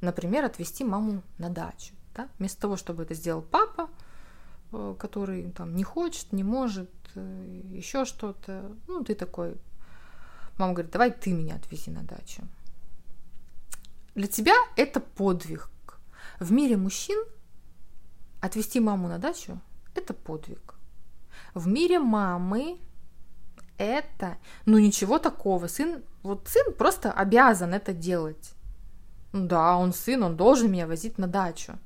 Например, 0.00 0.44
отвезти 0.44 0.84
маму 0.84 1.22
на 1.38 1.50
дачу. 1.50 1.94
Да? 2.14 2.28
Вместо 2.38 2.62
того, 2.62 2.76
чтобы 2.76 3.02
это 3.02 3.14
сделал 3.14 3.42
папа, 3.42 3.90
э, 4.72 4.94
который 4.98 5.50
там 5.50 5.76
не 5.76 5.84
хочет, 5.84 6.32
не 6.32 6.42
может, 6.42 6.90
э, 7.14 7.60
еще 7.70 8.04
что-то. 8.04 8.72
Ну, 8.88 9.04
ты 9.04 9.14
такой. 9.14 9.56
Мама 10.58 10.74
говорит, 10.74 10.92
давай 10.92 11.10
ты 11.10 11.32
меня 11.32 11.56
отвези 11.56 11.90
на 11.90 12.02
дачу. 12.02 12.42
Для 14.14 14.26
тебя 14.26 14.54
это 14.76 15.00
подвиг. 15.00 15.70
В 16.38 16.52
мире 16.52 16.76
мужчин 16.76 17.24
отвезти 18.40 18.80
маму 18.80 19.08
на 19.08 19.18
дачу– 19.18 19.60
это 19.94 20.12
подвиг. 20.12 20.74
В 21.54 21.66
мире 21.66 21.98
мамы 21.98 22.78
это, 23.78 24.38
ну 24.66 24.78
ничего 24.78 25.18
такого, 25.18 25.66
сын, 25.66 26.02
вот 26.22 26.48
сын 26.48 26.72
просто 26.74 27.12
обязан 27.12 27.74
это 27.74 27.92
делать. 27.92 28.54
Да, 29.32 29.76
он 29.76 29.92
сын, 29.92 30.22
он 30.22 30.36
должен 30.36 30.70
меня 30.70 30.86
возить 30.86 31.18
на 31.18 31.26
дачу. 31.26 31.78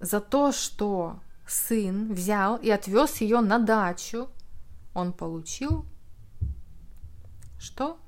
За 0.00 0.20
то, 0.20 0.52
что 0.52 1.20
сын 1.46 2.12
взял 2.12 2.56
и 2.56 2.70
отвез 2.70 3.20
ее 3.20 3.40
на 3.40 3.58
дачу, 3.58 4.28
он 4.94 5.12
получил 5.12 5.86
что? 7.62 7.98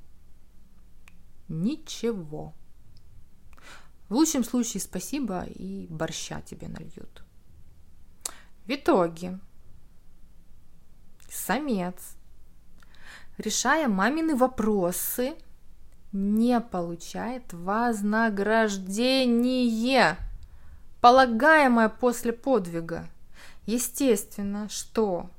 Ничего. 1.48 2.52
В 4.08 4.14
лучшем 4.14 4.42
случае 4.42 4.80
спасибо 4.80 5.44
и 5.44 5.86
борща 5.88 6.42
тебе 6.42 6.66
нальют. 6.66 7.22
В 8.66 8.70
итоге 8.70 9.38
самец, 11.30 12.16
решая 13.38 13.86
мамины 13.88 14.34
вопросы, 14.34 15.36
не 16.10 16.60
получает 16.60 17.52
вознаграждение, 17.52 20.16
полагаемое 21.00 21.88
после 21.88 22.32
подвига. 22.32 23.08
Естественно, 23.66 24.68
что 24.68 25.30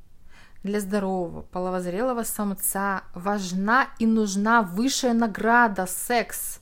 для 0.65 0.81
здорового 0.81 1.43
половозрелого 1.43 2.23
самца 2.23 3.03
важна 3.13 3.87
и 3.99 4.05
нужна 4.05 4.61
высшая 4.61 5.13
награда– 5.13 5.85
секс. 5.87 6.59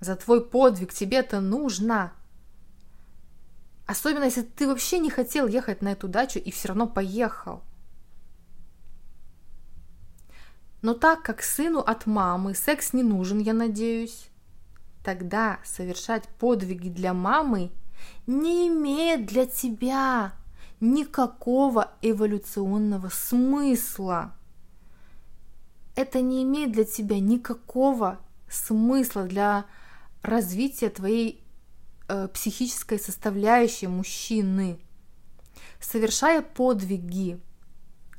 За 0.00 0.16
твой 0.16 0.44
подвиг 0.44 0.92
тебе 0.92 1.18
это 1.18 1.40
нужно– 1.40 2.12
Особенно, 3.86 4.24
если 4.24 4.42
ты 4.42 4.66
вообще 4.66 4.98
не 4.98 5.10
хотел 5.10 5.46
ехать 5.46 5.80
на 5.80 5.92
эту 5.92 6.08
дачу 6.08 6.40
и 6.40 6.50
все 6.50 6.68
равно 6.68 6.88
поехал. 6.88 7.62
Но 10.82 10.94
так 10.94 11.22
как 11.22 11.42
сыну 11.42 11.78
от 11.78 12.06
мамы 12.06 12.54
секс 12.54 12.92
не 12.92 13.04
нужен, 13.04 13.38
я 13.38 13.54
надеюсь, 13.54 14.28
тогда 15.04 15.60
совершать 15.64 16.28
подвиги 16.40 16.88
для 16.88 17.14
мамы 17.14 17.70
не 18.26 18.68
имеет 18.68 19.26
для 19.26 19.46
тебя 19.46 20.32
никакого 20.80 21.92
эволюционного 22.02 23.08
смысла. 23.08 24.34
Это 25.94 26.20
не 26.20 26.42
имеет 26.42 26.72
для 26.72 26.84
тебя 26.84 27.18
никакого 27.20 28.18
смысла 28.48 29.24
для 29.24 29.66
развития 30.22 30.90
твоей 30.90 31.42
э, 32.08 32.28
психической 32.28 32.98
составляющей 32.98 33.86
мужчины, 33.86 34.78
совершая 35.80 36.42
подвиги 36.42 37.40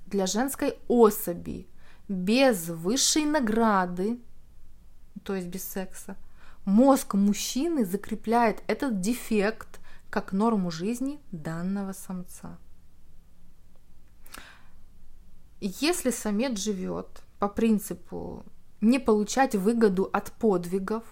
для 0.07 0.25
женской 0.25 0.79
особи 0.87 1.67
без 2.07 2.69
высшей 2.69 3.25
награды, 3.25 4.19
то 5.23 5.35
есть 5.35 5.47
без 5.47 5.63
секса, 5.63 6.15
мозг 6.65 7.13
мужчины 7.15 7.85
закрепляет 7.85 8.63
этот 8.67 9.01
дефект 9.01 9.79
как 10.09 10.31
норму 10.31 10.71
жизни 10.71 11.19
данного 11.31 11.93
самца. 11.93 12.57
Если 15.59 16.11
самец 16.11 16.59
живет 16.59 17.23
по 17.39 17.47
принципу 17.47 18.45
не 18.79 18.99
получать 18.99 19.55
выгоду 19.55 20.09
от 20.13 20.31
подвигов, 20.33 21.03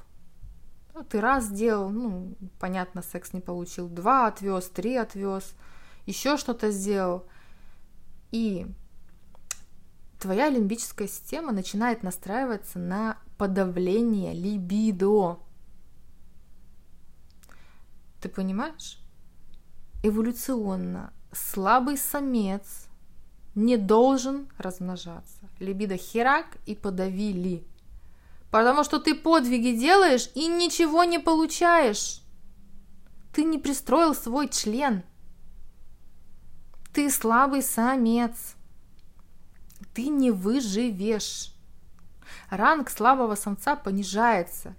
ну, 0.94 1.04
ты 1.04 1.20
раз 1.20 1.46
сделал, 1.46 1.90
ну, 1.90 2.36
понятно, 2.60 3.02
секс 3.02 3.34
не 3.34 3.42
получил, 3.42 3.90
два 3.90 4.28
отвез, 4.28 4.70
три 4.70 4.96
отвез, 4.96 5.54
еще 6.06 6.38
что-то 6.38 6.72
сделал. 6.72 7.26
И 8.32 8.68
твоя 10.20 10.50
лимбическая 10.50 11.08
система 11.08 11.52
начинает 11.52 12.02
настраиваться 12.04 12.80
на 12.80 13.18
подавление 13.38 14.34
либидо. 14.34 15.40
Ты 18.26 18.30
понимаешь? 18.30 18.98
Эволюционно 20.02 21.14
слабый 21.32 21.96
самец 21.96 22.88
не 23.54 23.78
должен 23.78 24.48
размножаться. 24.58 25.48
Либидо 25.60 25.96
херак 25.96 26.58
и 26.66 26.74
подавили 26.74 27.64
потому 28.50 28.84
что 28.84 29.00
ты 29.00 29.14
подвиги 29.14 29.78
делаешь 29.78 30.32
и 30.34 30.48
ничего 30.48 31.04
не 31.04 31.20
получаешь. 31.20 32.24
Ты 33.32 33.44
не 33.44 33.60
пристроил 33.60 34.16
свой 34.16 34.50
член. 34.50 35.04
Ты 36.94 37.12
слабый 37.12 37.62
самец. 37.62 38.56
Ты 39.94 40.08
не 40.08 40.32
выживешь. 40.32 41.54
Ранг 42.50 42.90
слабого 42.90 43.36
самца 43.36 43.76
понижается, 43.76 44.74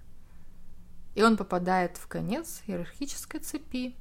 и 1.17 1.23
он 1.23 1.35
попадает 1.35 1.97
в 1.97 2.05
конец 2.05 2.61
иерархической 2.67 3.39
цепи. 3.39 3.95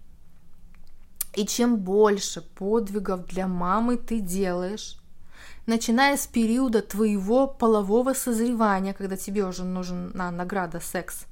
И 1.34 1.46
чем 1.46 1.78
больше 1.78 2.42
подвигов 2.42 3.24
для 3.24 3.48
мамы 3.48 3.96
ты 3.96 4.20
делаешь, 4.20 4.98
начиная 5.64 6.18
с 6.18 6.26
периода 6.26 6.82
твоего 6.82 7.46
полового 7.46 8.12
созревания, 8.12 8.92
когда 8.92 9.16
тебе 9.16 9.46
уже 9.46 9.64
нужен 9.64 10.10
на 10.10 10.30
награда 10.30 10.78
секс, 10.78 11.24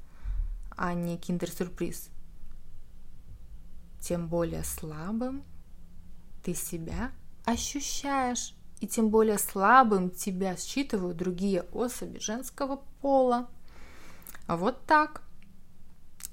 а 0.75 0.95
не 0.95 1.19
киндер-сюрприз, 1.19 2.09
тем 4.01 4.27
более 4.29 4.65
слабым 4.65 5.45
ты 6.43 6.55
себя 6.55 7.11
ощущаешь, 7.45 8.55
и 8.81 8.87
тем 8.87 9.11
более 9.11 9.39
слабым 9.39 10.09
тебя 10.09 10.57
считывают 10.57 11.19
другие 11.19 11.65
особи 11.75 12.21
женского 12.21 12.81
пола. 13.03 13.51
Вот 14.49 14.87
так. 14.87 15.21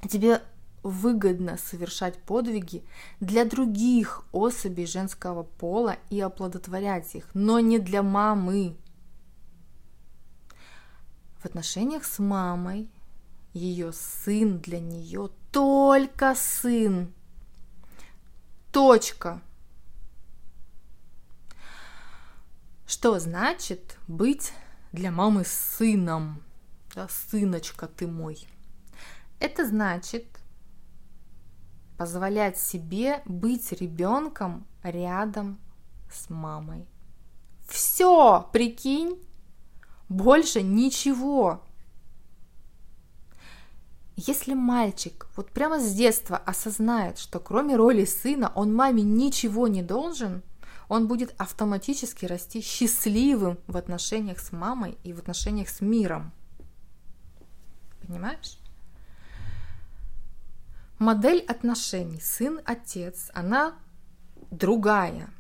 Тебе 0.10 0.42
выгодно 0.84 1.58
совершать 1.58 2.18
подвиги 2.24 2.84
для 3.20 3.46
других 3.46 4.24
особей 4.32 4.86
женского 4.86 5.44
пола 5.44 5.98
и 6.10 6.20
оплодотворять 6.20 7.14
их, 7.16 7.30
но 7.34 7.60
не 7.60 7.78
для 7.78 8.02
мамы. 8.02 8.76
В 11.40 11.46
отношениях 11.46 12.04
с 12.04 12.20
мамой 12.20 12.90
ее 13.54 13.92
сын 13.94 14.60
для 14.60 14.80
нее 14.80 15.30
только 15.52 16.36
сын. 16.36 17.14
Точка. 18.72 19.42
Что 22.88 23.20
значит 23.20 23.98
быть 24.08 24.54
для 24.92 25.12
мамы 25.12 25.44
сыном? 25.46 26.42
Да, 26.94 27.08
сыночка 27.10 27.88
ты 27.88 28.08
мой. 28.08 28.48
Это 29.42 29.66
значит 29.66 30.28
позволять 31.98 32.60
себе 32.60 33.24
быть 33.26 33.72
ребенком 33.72 34.68
рядом 34.84 35.60
с 36.12 36.30
мамой. 36.30 36.86
Все, 37.68 38.48
прикинь, 38.54 39.20
больше 40.10 40.62
ничего. 40.62 41.64
Если 44.16 44.54
мальчик 44.54 45.28
вот 45.36 45.50
прямо 45.50 45.80
с 45.80 45.92
детства 45.92 46.38
осознает, 46.38 47.18
что 47.18 47.40
кроме 47.40 47.76
роли 47.76 48.06
сына 48.06 48.52
он 48.54 48.76
маме 48.76 49.02
ничего 49.02 49.68
не 49.68 49.82
должен, 49.82 50.44
он 50.88 51.08
будет 51.08 51.34
автоматически 51.40 52.26
расти 52.26 52.62
счастливым 52.62 53.58
в 53.66 53.76
отношениях 53.76 54.40
с 54.40 54.52
мамой 54.52 55.00
и 55.04 55.14
в 55.14 55.18
отношениях 55.18 55.70
с 55.70 55.82
миром. 55.82 56.32
Понимаешь? 58.06 58.61
Модель 61.02 61.40
отношений 61.48 62.20
сын-отец, 62.22 63.32
она 63.34 63.74
другая. 64.52 65.32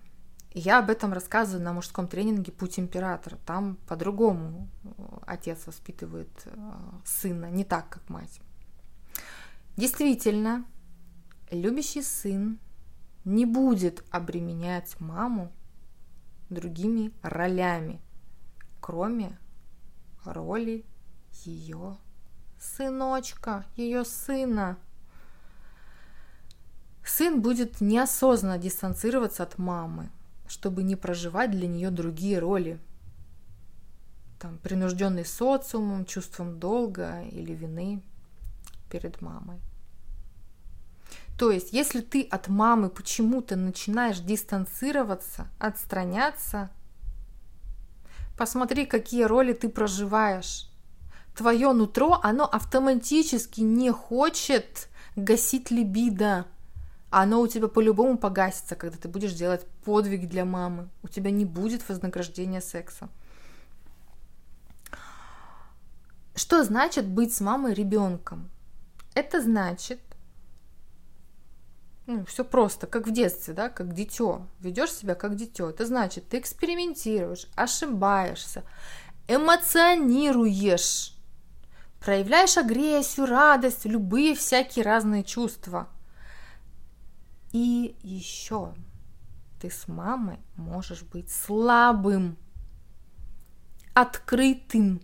Я 0.56 0.80
об 0.80 0.89
этом 0.89 1.13
рассказываю 1.13 1.63
на 1.63 1.71
мужском 1.71 2.08
тренинге 2.08 2.52
«Путь 2.52 2.80
императора». 2.80 3.38
Там 3.45 3.78
по-другому 3.88 4.67
отец 5.28 5.67
воспитывает 5.67 6.32
э, 6.45 6.52
сына, 7.06 7.52
не 7.52 7.63
так, 7.63 7.88
как 7.89 8.10
мать. 8.10 8.41
Действительно, 9.78 10.65
любящий 11.52 12.02
сын 12.02 12.58
не 13.24 13.45
будет 13.45 14.04
обременять 14.10 15.00
маму 15.00 15.52
другими 16.50 17.13
ролями, 17.21 18.02
кроме 18.80 19.38
роли 20.26 20.88
ее 21.45 21.97
сыночка, 22.60 23.63
ее 23.76 24.04
сына. 24.04 24.80
Сын 27.06 27.42
будет 27.42 27.82
неосознанно 27.82 28.58
дистанцироваться 28.58 29.44
от 29.44 29.58
мамы, 29.58 30.10
чтобы 30.48 30.84
не 30.84 30.96
проживать 30.96 31.52
для 31.52 31.68
нее 31.68 31.90
другие 31.90 32.40
роли. 32.40 32.80
Там, 34.40 34.58
принужденный 34.58 35.26
социумом, 35.26 36.06
чувством 36.06 36.60
долга 36.60 37.22
или 37.32 37.54
вины 37.54 38.02
перед 38.90 39.22
мамой. 39.22 39.60
То 41.38 41.50
есть, 41.50 41.74
если 41.74 42.02
ты 42.02 42.22
от 42.24 42.48
мамы 42.50 42.90
почему-то 42.90 43.56
начинаешь 43.56 44.20
дистанцироваться, 44.20 45.48
отстраняться, 45.58 46.70
посмотри, 48.38 48.86
какие 48.86 49.24
роли 49.24 49.54
ты 49.54 49.70
проживаешь 49.70 50.72
твое 51.36 51.72
нутро, 51.72 52.20
оно 52.22 52.46
автоматически 52.46 53.62
не 53.62 53.92
хочет 53.92 54.90
гасить 55.16 55.72
либидо. 55.72 56.46
Оно 57.12 57.41
у 57.41 57.47
тебя 57.47 57.67
по-любому 57.67 58.17
погасится, 58.17 58.76
когда 58.76 58.97
ты 58.97 59.08
будешь 59.08 59.34
делать 59.34 59.67
подвиг 59.86 60.28
для 60.28 60.45
мамы. 60.45 60.89
У 61.04 61.08
тебя 61.08 61.30
не 61.30 61.45
будет 61.45 61.88
вознаграждения 61.88 62.62
секса. 62.62 63.10
Что 66.34 66.63
значит 66.63 67.06
быть 67.06 67.34
с 67.34 67.41
мамой 67.41 67.74
ребенком? 67.74 68.50
Это 69.13 69.41
значит, 69.41 70.00
ну, 72.08 72.26
все 72.26 72.43
просто, 72.43 72.88
как 72.88 73.06
в 73.08 73.12
детстве, 73.12 73.54
да, 73.54 73.67
как 73.69 73.93
дитё. 73.93 74.47
Ведешь 74.60 74.93
себя 74.93 75.13
как 75.13 75.36
дитё. 75.36 75.69
Это 75.69 75.86
значит, 75.86 76.30
ты 76.30 76.39
экспериментируешь, 76.39 77.47
ошибаешься, 77.56 78.63
эмоционируешь 79.28 81.13
проявляешь 82.02 82.58
агрессию, 82.58 83.28
радость, 83.28 83.86
любые 83.86 84.36
всякие 84.36 84.84
разные 84.84 85.24
чувства. 85.24 85.88
И 87.52 87.98
еще 88.02 88.74
ты 89.60 89.70
с 89.70 89.88
мамой 89.88 90.40
можешь 90.56 91.04
быть 91.04 91.30
слабым, 91.30 92.38
открытым 93.94 95.02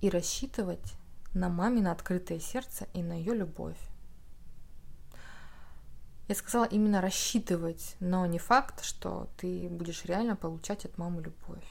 и 0.00 0.10
рассчитывать 0.10 0.94
на 1.32 1.48
мамино 1.48 1.92
открытое 1.92 2.40
сердце 2.40 2.88
и 2.92 3.02
на 3.02 3.12
ее 3.12 3.34
любовь. 3.34 3.78
Я 6.28 6.34
сказала 6.34 6.64
именно 6.64 7.00
рассчитывать, 7.00 7.96
но 8.00 8.26
не 8.26 8.38
факт, 8.38 8.84
что 8.84 9.28
ты 9.36 9.68
будешь 9.68 10.04
реально 10.04 10.36
получать 10.36 10.84
от 10.84 10.98
мамы 10.98 11.22
любовь. 11.22 11.66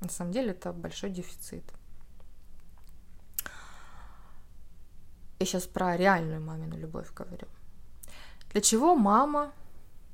На 0.00 0.08
самом 0.08 0.32
деле 0.32 0.50
это 0.50 0.72
большой 0.72 1.10
дефицит. 1.10 1.64
Я 5.44 5.46
сейчас 5.46 5.66
про 5.66 5.94
реальную 5.94 6.40
мамину 6.40 6.78
любовь 6.78 7.12
говорю. 7.12 7.48
Для 8.50 8.62
чего 8.62 8.96
мама 8.96 9.52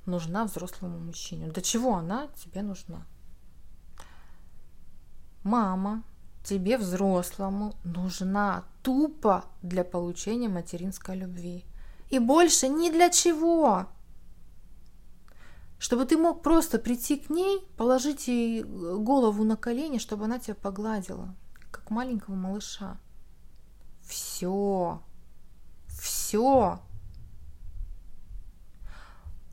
нужна 0.07 0.45
взрослому 0.45 0.99
мужчине? 0.99 1.47
Для 1.47 1.62
чего 1.62 1.95
она 1.95 2.27
тебе 2.35 2.62
нужна? 2.62 3.07
Мама 5.45 6.03
тебе 6.43 6.77
взрослому 6.79 7.77
нужна 7.85 8.64
тупо 8.83 9.45
для 9.62 9.85
получения 9.85 10.49
материнской 10.49 11.16
любви. 11.16 11.64
И 12.09 12.19
больше 12.19 12.66
ни 12.69 12.90
для 12.90 13.09
чего 13.09 13.87
чтобы 15.79 16.07
ты 16.07 16.19
мог 16.19 16.43
просто 16.43 16.79
прийти 16.79 17.16
к 17.16 17.31
ней, 17.31 17.61
положить 17.77 18.27
ей 18.27 18.64
голову 18.64 19.45
на 19.45 19.57
колени, 19.57 19.99
чтобы 19.99 20.25
она 20.25 20.40
тебя 20.40 20.57
погладила, 20.57 21.37
как 21.71 21.88
маленького 21.90 22.35
малыша. 22.35 22.99
Все. 24.03 25.01
Все. 26.31 26.79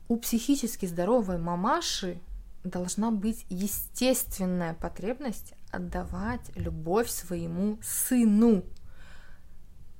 У 0.06 0.16
психически 0.16 0.86
здоровой 0.86 1.36
мамаши 1.36 2.20
должна 2.62 3.10
быть 3.10 3.44
естественная 3.48 4.74
потребность 4.74 5.54
отдавать 5.72 6.52
любовь 6.54 7.10
своему 7.10 7.80
сыну. 7.82 8.62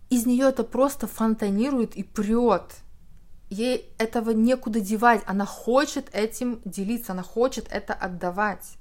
Из 0.08 0.24
нее 0.24 0.50
это 0.50 0.62
просто 0.62 1.08
фонтанирует 1.08 1.96
и 1.96 2.04
прет 2.04 2.76
ей 3.50 3.92
этого 3.98 4.30
некуда 4.30 4.78
девать, 4.80 5.24
она 5.26 5.46
хочет 5.46 6.08
этим 6.14 6.60
делиться, 6.64 7.10
она 7.10 7.24
хочет 7.24 7.66
это 7.72 7.92
отдавать. 7.92 8.78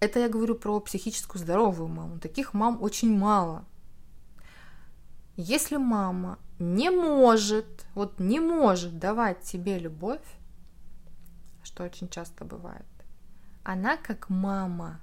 Это 0.00 0.18
я 0.18 0.28
говорю 0.28 0.56
про 0.56 0.80
психическую 0.80 1.40
здоровую 1.40 1.86
маму. 1.86 2.18
Таких 2.18 2.52
мам 2.52 2.82
очень 2.82 3.16
мало. 3.16 3.64
Если 5.36 5.76
мама 5.76 6.38
не 6.58 6.90
может, 6.90 7.86
вот 7.94 8.20
не 8.20 8.38
может 8.40 8.98
давать 8.98 9.40
тебе 9.42 9.78
любовь, 9.78 10.20
что 11.62 11.84
очень 11.84 12.08
часто 12.08 12.44
бывает, 12.44 12.86
она 13.64 13.96
как 13.96 14.28
мама 14.28 15.00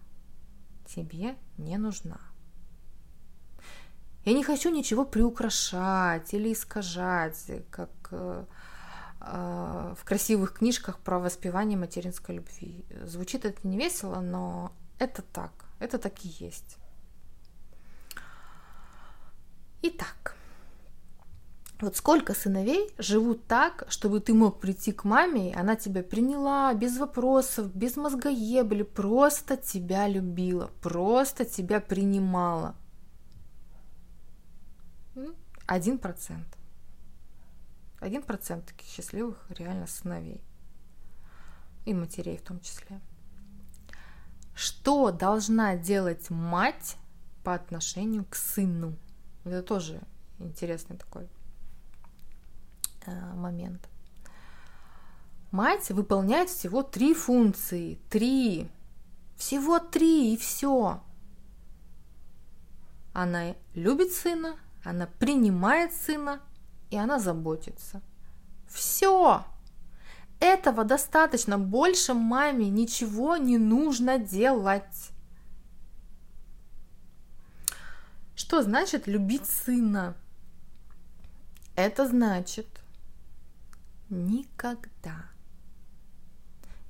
тебе 0.86 1.36
не 1.58 1.78
нужна. 1.78 2.20
Я 4.26 4.34
не 4.34 4.44
хочу 4.44 4.70
ничего 4.70 5.06
приукрашать 5.06 6.34
или 6.34 6.54
искажать, 6.54 7.52
как 7.72 7.90
э, 8.12 8.46
э, 9.22 9.96
в 9.98 10.04
красивых 10.04 10.54
книжках 10.54 11.00
про 11.00 11.20
воспевание 11.20 11.78
материнской 11.78 12.36
любви. 12.36 12.86
Звучит 13.06 13.46
это 13.46 13.66
не 13.68 13.78
весело, 13.78 14.20
но 14.20 14.74
это 15.00 15.22
так, 15.22 15.52
это 15.80 15.98
так 15.98 16.26
и 16.26 16.28
есть. 16.28 16.79
Итак, 19.82 20.36
вот 21.80 21.96
сколько 21.96 22.34
сыновей 22.34 22.92
живут 22.98 23.46
так, 23.48 23.86
чтобы 23.88 24.20
ты 24.20 24.34
мог 24.34 24.60
прийти 24.60 24.92
к 24.92 25.06
маме, 25.06 25.52
и 25.52 25.56
она 25.56 25.78
тебя 25.78 26.04
приняла 26.04 26.74
без 26.74 26.98
вопросов, 26.98 27.74
без 27.74 27.96
мозгоебли, 27.96 28.84
просто 28.84 29.56
тебя 29.56 30.08
любила, 30.08 30.70
просто 30.82 31.46
тебя 31.46 31.80
принимала. 31.80 32.76
Один 35.66 35.98
процент. 35.98 36.48
Один 38.00 38.24
процент 38.24 38.66
таких 38.66 38.88
счастливых 38.88 39.46
реально 39.50 39.88
сыновей. 39.88 40.42
И 41.86 41.94
матерей 41.94 42.38
в 42.38 42.42
том 42.42 42.60
числе. 42.60 43.00
Что 44.54 45.12
должна 45.12 45.78
делать 45.78 46.30
мать, 46.30 46.98
по 47.44 47.54
отношению 47.54 48.26
к 48.26 48.36
сыну. 48.36 48.96
Это 49.46 49.64
тоже 49.64 50.02
интересный 50.40 50.98
такой 50.98 51.28
э, 53.06 53.34
момент. 53.36 53.88
Мать 55.52 55.90
выполняет 55.90 56.50
всего 56.50 56.84
три 56.84 57.14
функции. 57.14 58.00
Три. 58.10 58.70
Всего 59.36 59.80
три, 59.80 60.34
и 60.34 60.38
все. 60.38 61.02
Она 63.14 63.56
любит 63.74 64.12
сына, 64.12 64.56
она 64.84 65.08
принимает 65.08 65.94
сына, 65.94 66.42
и 66.92 66.98
она 66.98 67.20
заботится. 67.20 68.02
Все. 68.68 69.44
Этого 70.40 70.84
достаточно. 70.84 71.58
Больше 71.58 72.14
маме 72.14 72.70
ничего 72.70 73.38
не 73.38 73.58
нужно 73.58 74.20
делать. 74.20 75.12
Что 78.50 78.64
значит 78.64 79.06
любить 79.06 79.46
сына? 79.46 80.16
Это 81.76 82.08
значит 82.08 82.66
никогда 84.10 85.28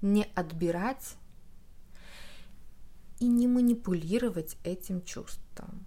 не 0.01 0.23
отбирать 0.35 1.17
и 3.19 3.27
не 3.27 3.49
манипулировать 3.49 4.55
этим 4.63 5.01
чувством, 5.01 5.85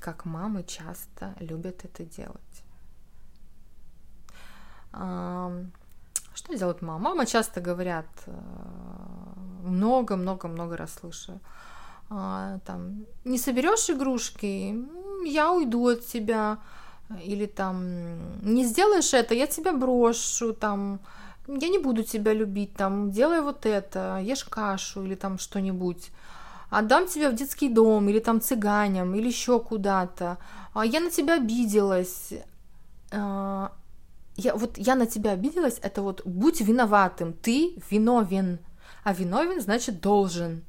как 0.00 0.24
мамы 0.24 0.64
часто 0.64 1.36
любят 1.40 1.84
это 1.84 2.06
делать. 2.06 2.62
Что 4.92 6.56
делает 6.56 6.80
мама? 6.80 7.10
Мама 7.10 7.26
часто 7.26 7.60
говорят, 7.60 8.08
много-много-много 9.62 10.78
раз 10.78 10.94
слышу, 10.94 11.38
а, 12.16 12.58
там, 12.64 13.06
не 13.24 13.38
соберешь 13.38 13.90
игрушки, 13.90 14.76
я 15.26 15.52
уйду 15.52 15.88
от 15.88 16.06
тебя, 16.06 16.58
или 17.24 17.46
там, 17.46 18.40
не 18.42 18.64
сделаешь 18.64 19.12
это, 19.14 19.34
я 19.34 19.48
тебя 19.48 19.72
брошу, 19.72 20.52
там, 20.52 21.00
я 21.48 21.68
не 21.68 21.78
буду 21.78 22.04
тебя 22.04 22.32
любить, 22.32 22.74
там, 22.74 23.10
делай 23.10 23.40
вот 23.40 23.66
это, 23.66 24.20
ешь 24.22 24.44
кашу 24.44 25.04
или 25.04 25.16
там 25.16 25.38
что-нибудь, 25.38 26.10
отдам 26.70 27.08
тебя 27.08 27.30
в 27.30 27.34
детский 27.34 27.68
дом 27.68 28.08
или 28.08 28.20
там 28.20 28.40
цыганям 28.40 29.14
или 29.16 29.26
еще 29.26 29.58
куда-то, 29.58 30.38
а 30.72 30.86
я 30.86 31.00
на 31.00 31.10
тебя 31.10 31.34
обиделась, 31.34 32.32
а, 33.10 33.72
я, 34.36 34.54
вот 34.54 34.78
я 34.78 34.94
на 34.94 35.06
тебя 35.06 35.32
обиделась, 35.32 35.80
это 35.82 36.00
вот 36.02 36.22
будь 36.24 36.60
виноватым, 36.60 37.32
ты 37.32 37.76
виновен, 37.90 38.60
а 39.02 39.12
виновен 39.12 39.60
значит 39.60 40.00
должен, 40.00 40.62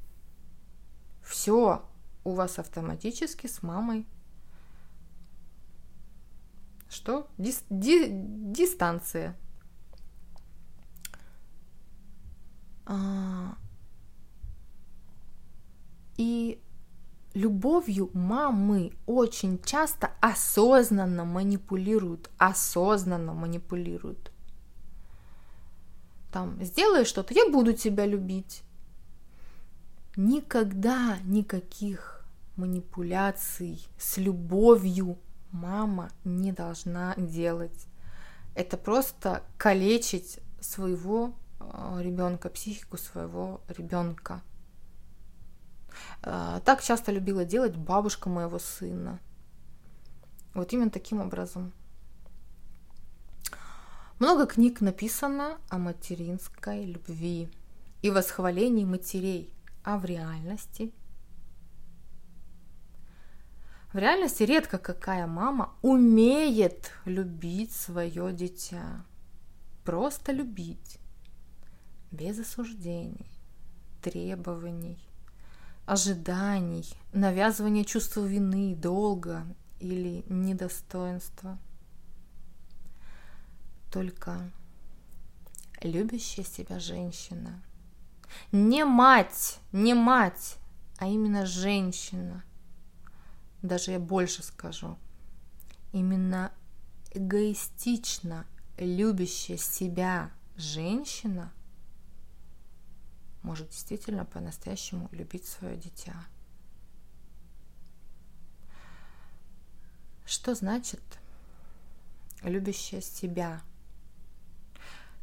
все 1.25 1.83
у 2.23 2.31
вас 2.31 2.59
автоматически 2.59 3.47
с 3.47 3.63
мамой. 3.63 4.05
Что? 6.87 7.27
Дис, 7.37 7.63
ди, 7.69 8.07
дистанция. 8.09 9.35
А, 12.85 13.57
и 16.17 16.61
любовью 17.33 18.11
мамы 18.13 18.93
очень 19.07 19.61
часто 19.63 20.11
осознанно 20.21 21.25
манипулируют, 21.25 22.29
осознанно 22.37 23.33
манипулируют. 23.33 24.31
Там, 26.31 26.63
сделай 26.63 27.05
что-то, 27.05 27.33
я 27.33 27.49
буду 27.49 27.73
тебя 27.73 28.05
любить 28.05 28.64
никогда 30.15 31.17
никаких 31.23 32.25
манипуляций 32.55 33.85
с 33.97 34.17
любовью 34.17 35.17
мама 35.51 36.09
не 36.23 36.51
должна 36.51 37.15
делать. 37.17 37.87
Это 38.53 38.77
просто 38.77 39.43
калечить 39.57 40.39
своего 40.61 41.33
э, 41.59 41.97
ребенка, 42.01 42.49
психику 42.49 42.97
своего 42.97 43.61
ребенка. 43.67 44.41
Э, 46.23 46.61
так 46.63 46.81
часто 46.81 47.11
любила 47.11 47.45
делать 47.45 47.75
бабушка 47.75 48.29
моего 48.29 48.59
сына. 48.59 49.19
Вот 50.53 50.71
именно 50.71 50.89
таким 50.89 51.19
образом. 51.19 51.73
Много 54.19 54.45
книг 54.45 54.79
написано 54.79 55.57
о 55.69 55.77
материнской 55.77 56.85
любви 56.85 57.49
и 58.01 58.09
восхвалении 58.09 58.85
матерей 58.85 59.51
а 59.85 59.99
в 59.99 60.05
реальности? 60.05 60.91
В 63.93 63.97
реальности 63.97 64.41
редко 64.43 64.79
какая 64.79 65.27
мама 65.27 65.73
умеет 65.83 66.91
любить 67.05 67.71
свое 67.71 68.33
дитя. 68.33 69.05
Просто 69.85 70.31
любить. 70.31 70.97
Без 72.11 72.39
осуждений, 72.39 73.29
требований, 74.01 74.97
ожиданий, 75.85 76.85
навязывания 77.13 77.83
чувства 77.83 78.25
вины, 78.25 78.75
долга 78.75 79.45
или 79.79 80.25
недостоинства. 80.27 81.59
Только 83.91 84.51
любящая 85.83 86.43
себя 86.43 86.79
женщина– 86.79 87.61
не 88.51 88.85
мать, 88.85 89.59
не 89.71 89.93
мать, 89.93 90.57
а 90.97 91.07
именно 91.07 91.45
женщина. 91.45 92.43
Даже 93.61 93.91
я 93.91 93.99
больше 93.99 94.43
скажу. 94.43 94.97
Именно 95.91 96.51
эгоистично 97.11 98.45
любящая 98.77 99.57
себя 99.57 100.31
женщина 100.55 101.51
может 103.41 103.69
действительно 103.69 104.25
по-настоящему 104.25 105.09
любить 105.11 105.45
свое 105.45 105.77
дитя. 105.77 106.15
Что 110.25 110.55
значит 110.55 111.01
любящая 112.41 113.01
себя– 113.01 113.61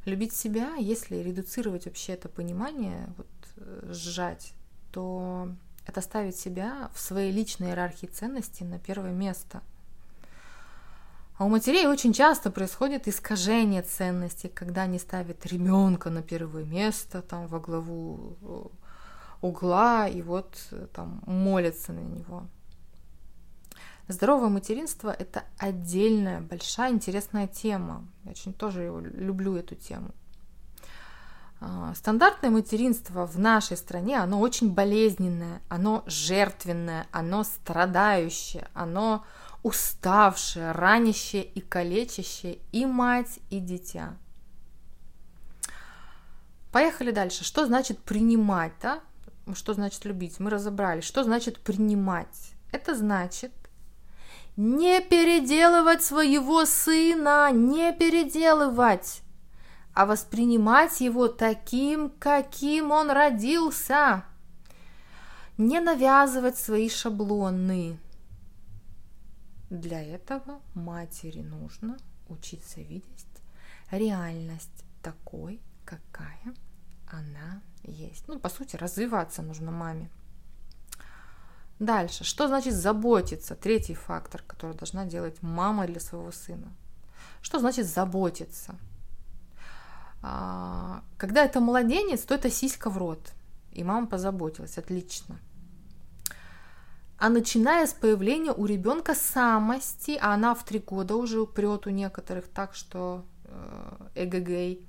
любить 0.05 0.33
себя, 0.33 0.75
если 0.77 1.17
редуцировать 1.17 1.87
вообще 1.87 2.15
это 2.15 2.29
понимание, 2.29 3.09
вот, 3.17 3.27
э, 3.57 3.91
сжать, 3.93 4.53
то 4.91 5.49
это 5.87 6.01
ставить 6.01 6.37
себя 6.37 6.91
в 6.95 7.01
своей 7.01 7.33
личной 7.33 7.69
иерархии 7.69 8.07
ценностей 8.07 8.65
на 8.65 8.79
первое 8.79 9.13
место. 9.13 9.63
А 11.39 11.45
у 11.45 11.49
матерей 11.49 11.87
очень 11.87 12.13
часто 12.13 12.51
происходит 12.51 13.09
искажение 13.09 13.83
ценностей, 13.83 14.49
когда 14.49 14.83
они 14.83 14.99
ставят 14.99 15.47
ребенка 15.47 16.11
на 16.11 16.23
первое 16.23 16.65
место, 16.65 17.23
там, 17.23 17.47
во 17.47 17.59
главу 17.59 18.37
э, 18.43 18.63
угла, 19.41 20.09
и 20.09 20.23
вот 20.23 20.57
э, 20.71 20.87
там 20.93 21.23
молятся 21.27 21.93
на 21.93 22.01
него. 22.01 22.47
Здоровое 24.13 24.51
материнство– 24.51 25.11
это 25.19 25.45
отдельная, 25.59 26.41
большая, 26.43 26.93
интересная 26.93 27.47
тема. 27.47 28.07
Я 28.25 28.33
очень 28.33 28.53
тоже 28.53 28.85
люблю 29.15 29.57
эту 29.57 29.75
тему. 29.75 30.11
А, 31.61 31.95
стандартное 31.95 32.51
материнство 32.51 33.27
в 33.27 33.39
нашей 33.39 33.77
стране, 33.79 34.19
оно 34.19 34.41
очень 34.41 34.71
болезненное, 34.71 35.63
оно 35.71 36.03
жертвенное, 36.07 37.07
оно 37.11 37.43
страдающее, 37.43 38.69
оно 38.75 39.25
уставшее, 39.63 40.73
ранящее 40.73 41.45
и 41.45 41.61
калечащее 41.61 42.59
и 42.71 42.85
мать, 42.85 43.39
и 43.49 43.61
дитя. 43.61 44.17
Поехали 46.71 47.13
дальше. 47.13 47.45
Что 47.45 47.65
значит 47.65 47.99
принимать, 47.99 48.73
да? 48.83 49.01
Что 49.55 49.73
значит 49.73 50.05
любить? 50.05 50.39
Мы 50.39 50.51
разобрались. 50.51 51.05
Что 51.05 51.25
значит 51.25 51.61
принимать? 51.61 52.53
Это 52.73 52.95
значит 52.95 53.53
не 54.57 55.01
переделывать 55.01 56.03
своего 56.03 56.65
сына, 56.65 57.51
не 57.53 57.93
переделывать, 57.93 59.23
а 59.95 60.07
воспринимать 60.07 61.01
его 61.01 61.29
таким, 61.29 62.11
каким 62.11 62.91
он 62.91 63.11
родился. 63.11 64.25
Не 65.59 65.81
навязывать 65.81 66.59
свои 66.59 66.89
шаблоны. 66.89 67.99
Для 69.71 70.03
этого 70.03 70.61
матери 70.75 71.41
нужно 71.41 71.97
учиться 72.29 72.81
видеть 72.81 73.27
реальность 73.91 74.85
такой, 75.03 75.61
какая 75.85 76.55
она 77.11 77.61
есть. 77.85 78.27
Ну, 78.29 78.39
по 78.39 78.49
сути, 78.49 78.77
развиваться 78.77 79.43
нужно 79.43 79.71
маме. 79.71 80.11
Дальше. 81.83 82.23
Что 82.23 82.47
значит 82.47 82.75
заботиться? 82.75 83.57
Третий 83.57 83.95
фактор, 83.95 84.41
который 84.47 84.77
должна 84.77 85.05
делать 85.05 85.43
мама 85.43 85.85
для 85.89 85.99
своего 85.99 86.31
сына. 86.31 86.69
Что 87.41 87.59
значит 87.59 87.87
заботиться? 87.87 88.77
А, 90.23 91.03
когда 91.17 91.45
это 91.45 91.59
младенец, 91.59 92.21
то 92.21 92.35
это 92.35 92.51
сиська 92.51 92.89
в 92.89 92.99
рот. 92.99 93.33
И 93.73 93.83
мама 93.83 94.07
позаботилась. 94.07 94.79
Отлично. 94.79 95.41
а 97.19 97.29
начиная 97.29 97.87
с 97.87 97.93
появления 97.93 98.53
у 98.53 98.67
ребенка 98.67 99.15
самости, 99.17 100.17
а 100.23 100.35
она 100.35 100.55
в 100.55 100.65
три 100.65 100.79
года 100.79 101.17
уже 101.17 101.41
упрет 101.41 101.89
у 101.89 101.91
некоторых 101.91 102.47
так, 102.47 102.77
что 102.77 103.25
э, 103.45 104.25
эгэгэй. 104.25 104.87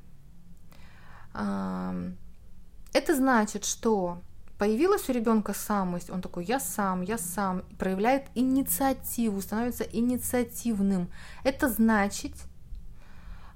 Это 2.93 3.15
значит, 3.15 3.65
что 3.65 4.21
появилась 4.63 5.09
у 5.09 5.11
ребенка 5.11 5.53
самость, 5.53 6.09
он 6.09 6.21
такой, 6.21 6.45
я 6.45 6.57
сам, 6.57 7.01
я 7.01 7.17
сам, 7.17 7.63
проявляет 7.77 8.27
инициативу, 8.33 9.41
становится 9.41 9.83
инициативным. 9.83 11.09
Это 11.43 11.67
значит, 11.67 12.31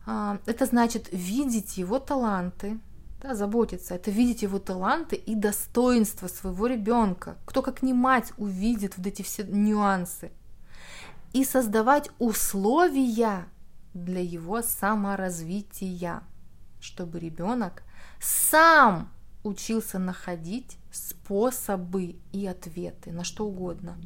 а, 0.06 0.38
это 0.46 0.66
значит 0.66 1.08
видеть 1.14 1.78
его 1.78 2.00
таланты, 2.00 2.78
да, 3.22 3.36
заботиться, 3.36 3.96
это 3.96 4.12
видеть 4.12 4.42
его 4.42 4.60
таланты 4.60 5.16
и 5.16 5.34
достоинства 5.34 6.28
своего 6.28 6.68
ребенка. 6.68 7.38
Кто 7.46 7.62
как 7.62 7.82
не 7.84 7.94
мать 7.94 8.34
увидит 8.36 8.98
вот 8.98 9.08
эти 9.08 9.22
все 9.22 9.44
нюансы. 9.44 10.34
И 11.32 11.46
создавать 11.46 12.10
условия 12.20 13.48
для 13.94 14.22
его 14.22 14.62
саморазвития, 14.62 16.22
чтобы 16.82 17.18
ребенок 17.18 17.84
сам 18.20 19.10
учился 19.48 20.00
находить 20.00 20.78
способы 21.28 22.16
и 22.32 22.48
ответы 22.48 23.12
на 23.12 23.26
что 23.26 23.46
угодно. 23.46 23.98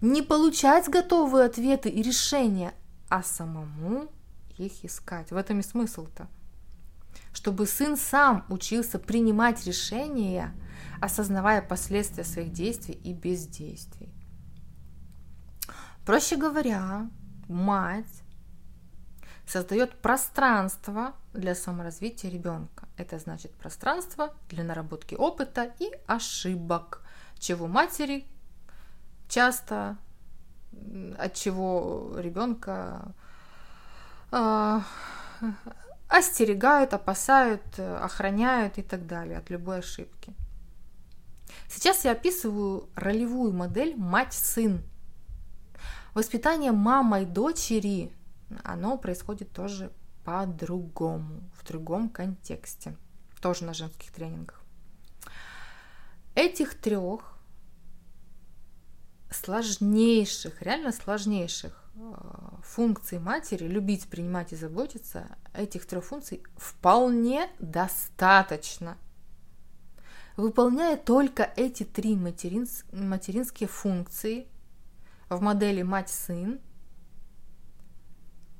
Не 0.00 0.22
получать 0.22 0.88
готовые 0.88 1.44
ответы 1.44 1.90
и 1.90 2.02
решения, 2.02 2.72
а 3.10 3.22
самому 3.22 4.08
их 4.56 4.84
искать. 4.84 5.30
В 5.30 5.36
этом 5.36 5.60
и 5.60 5.62
смысл-то. 5.62 6.28
Чтобы 7.34 7.66
сын 7.66 7.96
сам 7.98 8.46
учился 8.48 8.98
принимать 8.98 9.66
решения, 9.66 10.54
осознавая 11.02 11.60
последствия 11.60 12.24
своих 12.24 12.52
действий 12.52 12.94
и 12.94 13.12
бездействий. 13.12 14.08
Проще 16.06 16.36
говоря, 16.36 17.10
мать 17.48 18.17
создает 19.48 19.94
пространство 19.94 21.14
для 21.32 21.54
саморазвития 21.54 22.30
ребенка. 22.30 22.86
Это 22.96 23.18
значит 23.18 23.52
пространство 23.54 24.34
для 24.50 24.62
наработки 24.62 25.14
опыта 25.14 25.72
и 25.78 25.90
ошибок, 26.06 27.02
чего 27.38 27.66
матери 27.66 28.26
часто, 29.28 29.96
от 31.18 31.34
чего 31.34 32.14
ребенка 32.18 33.14
э, 34.32 34.80
остерегают, 36.08 36.92
опасают, 36.92 37.62
охраняют 37.78 38.76
и 38.76 38.82
так 38.82 39.06
далее 39.06 39.38
от 39.38 39.48
любой 39.48 39.78
ошибки. 39.78 40.34
Сейчас 41.68 42.04
я 42.04 42.12
описываю 42.12 42.88
ролевую 42.94 43.52
модель 43.54 43.96
мать-сын. 43.96 44.82
Воспитание 46.12 46.72
мамой 46.72 47.24
дочери 47.24 48.12
оно 48.64 48.96
происходит 48.98 49.52
тоже 49.52 49.92
по-другому, 50.24 51.40
в 51.54 51.66
другом 51.66 52.08
контексте, 52.08 52.96
тоже 53.40 53.64
на 53.64 53.74
женских 53.74 54.12
тренингах. 54.12 54.62
Этих 56.34 56.74
трех 56.74 57.38
сложнейших, 59.30 60.62
реально 60.62 60.92
сложнейших 60.92 61.84
э, 61.94 62.00
функций 62.62 63.18
матери, 63.18 63.66
любить, 63.66 64.08
принимать 64.08 64.52
и 64.52 64.56
заботиться, 64.56 65.26
этих 65.52 65.86
трех 65.86 66.04
функций 66.04 66.42
вполне 66.56 67.48
достаточно. 67.58 68.96
Выполняя 70.36 70.96
только 70.96 71.50
эти 71.56 71.82
три 71.82 72.14
материнс, 72.14 72.84
материнские 72.92 73.68
функции 73.68 74.46
в 75.28 75.40
модели 75.42 75.82
мать-сын, 75.82 76.60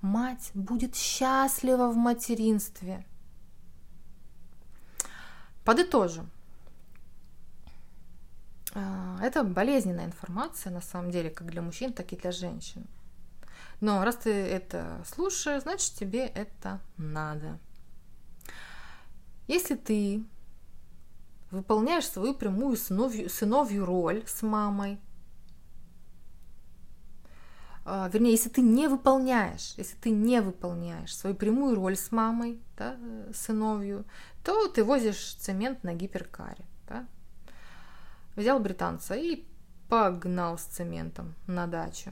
мать 0.01 0.51
будет 0.55 0.97
счастлива 0.97 1.89
в 1.89 1.97
материнстве. 1.97 3.05
Подытожим. 5.65 6.31
А, 8.75 9.19
это 9.23 9.45
болезненная 9.45 10.07
информация, 10.07 10.73
на 10.73 10.81
самом 10.81 11.11
деле, 11.11 11.31
как 11.31 11.51
для 11.51 11.63
мужчин, 11.63 11.93
так 11.93 12.13
и 12.13 12.17
для 12.17 12.33
женщин. 12.33 12.87
Но 13.81 14.05
раз 14.05 14.17
ты 14.17 14.31
это 14.31 15.03
слушаешь, 15.07 15.63
значит 15.63 15.95
тебе 15.95 16.27
это 16.27 16.81
надо. 16.97 17.59
Если 19.47 19.77
ты 19.77 20.25
выполняешь 21.51 22.07
свою 22.07 22.35
прямую 22.35 22.77
сыновью, 22.77 23.31
сыновью 23.31 23.85
роль 23.87 24.25
с 24.27 24.43
мамой, 24.43 24.99
вернее, 28.13 28.33
если 28.33 28.51
ты 28.51 28.61
не 28.61 28.87
выполняешь, 28.87 29.73
если 29.79 29.97
ты 29.97 30.11
не 30.11 30.43
выполняешь 30.43 31.17
свою 31.17 31.35
прямую 31.35 31.75
роль 31.75 31.97
с 31.97 32.13
мамой, 32.13 32.61
да, 32.77 32.97
э, 33.01 33.33
сыновью, 33.35 34.05
то 34.45 34.69
ты 34.69 34.85
возишь 34.85 35.35
цемент 35.37 35.85
на 35.85 35.95
гиперкаре. 35.95 36.67
Да? 36.87 37.07
Взял 38.37 38.61
британца 38.61 39.15
и 39.15 39.45
погнал 39.89 40.59
с 40.59 40.65
цементом 40.65 41.35
на 41.47 41.67
дачу. 41.67 42.11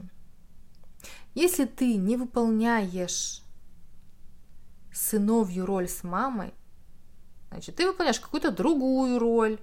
Если 1.34 1.66
ты 1.66 1.96
не 1.96 2.16
выполняешь 2.16 3.42
сыновью 4.94 5.66
роль 5.66 5.88
с 5.88 6.02
мамой, 6.04 6.54
значит, 7.50 7.76
ты 7.76 7.86
выполняешь 7.86 8.20
какую-то 8.20 8.50
другую 8.50 9.18
роль. 9.18 9.58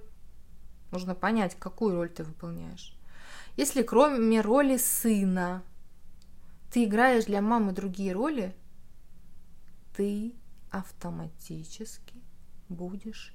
Нужно 0.92 1.16
понять, 1.16 1.56
какую 1.58 1.96
роль 1.96 2.08
ты 2.08 2.22
выполняешь. 2.22 2.96
Если 3.56 3.82
кроме 3.82 4.40
роли 4.40 4.76
сына 4.76 5.62
ты 6.74 6.86
играешь 6.86 7.26
для 7.26 7.40
мамы 7.40 7.70
другие 7.70 8.12
роли, 8.12 8.52
ты 9.96 10.34
автоматически 10.72 12.16
будешь 12.68 13.32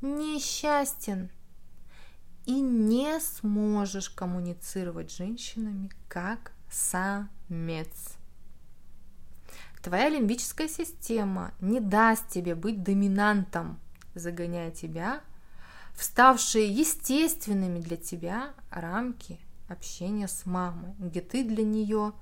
несчастен 0.00 1.30
и 2.46 2.60
не 2.60 3.20
сможешь 3.20 4.10
коммуницировать 4.10 5.12
с 5.12 5.18
женщинами 5.18 5.88
как 6.08 6.50
самец. 6.68 8.16
Твоя 9.80 10.08
лимбическая 10.08 10.66
система 10.66 11.54
не 11.60 11.78
даст 11.78 12.28
тебе 12.28 12.56
быть 12.56 12.82
доминантом, 12.82 13.78
загоняя 14.16 14.72
тебя 14.72 15.20
в 15.94 16.02
ставшие 16.02 16.68
естественными 16.68 17.78
для 17.78 17.96
тебя 17.96 18.52
рамки 18.70 19.38
общения 19.68 20.26
с 20.26 20.44
мамой, 20.44 20.96
где 20.98 21.20
ты 21.20 21.44
для 21.44 21.62
нее 21.62 22.14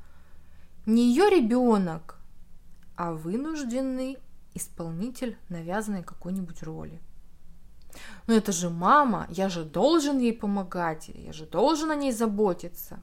не 0.87 1.09
ее 1.09 1.31
ребенок, 1.31 2.19
а 2.97 3.13
вынужденный 3.13 4.19
исполнитель 4.55 5.39
навязанной 5.49 6.03
какой-нибудь 6.03 6.63
роли. 6.63 7.01
Но 8.27 8.35
это 8.35 8.53
же 8.53 8.71
мама, 8.71 9.27
я 9.31 9.49
же 9.49 9.65
должен 9.65 10.19
ей 10.19 10.33
помогать, 10.33 11.09
я 11.09 11.33
же 11.33 11.47
должен 11.47 11.91
о 11.91 11.95
ней 11.95 12.13
заботиться. 12.13 13.01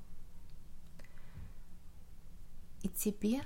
И 2.82 2.90
тебе 2.90 3.42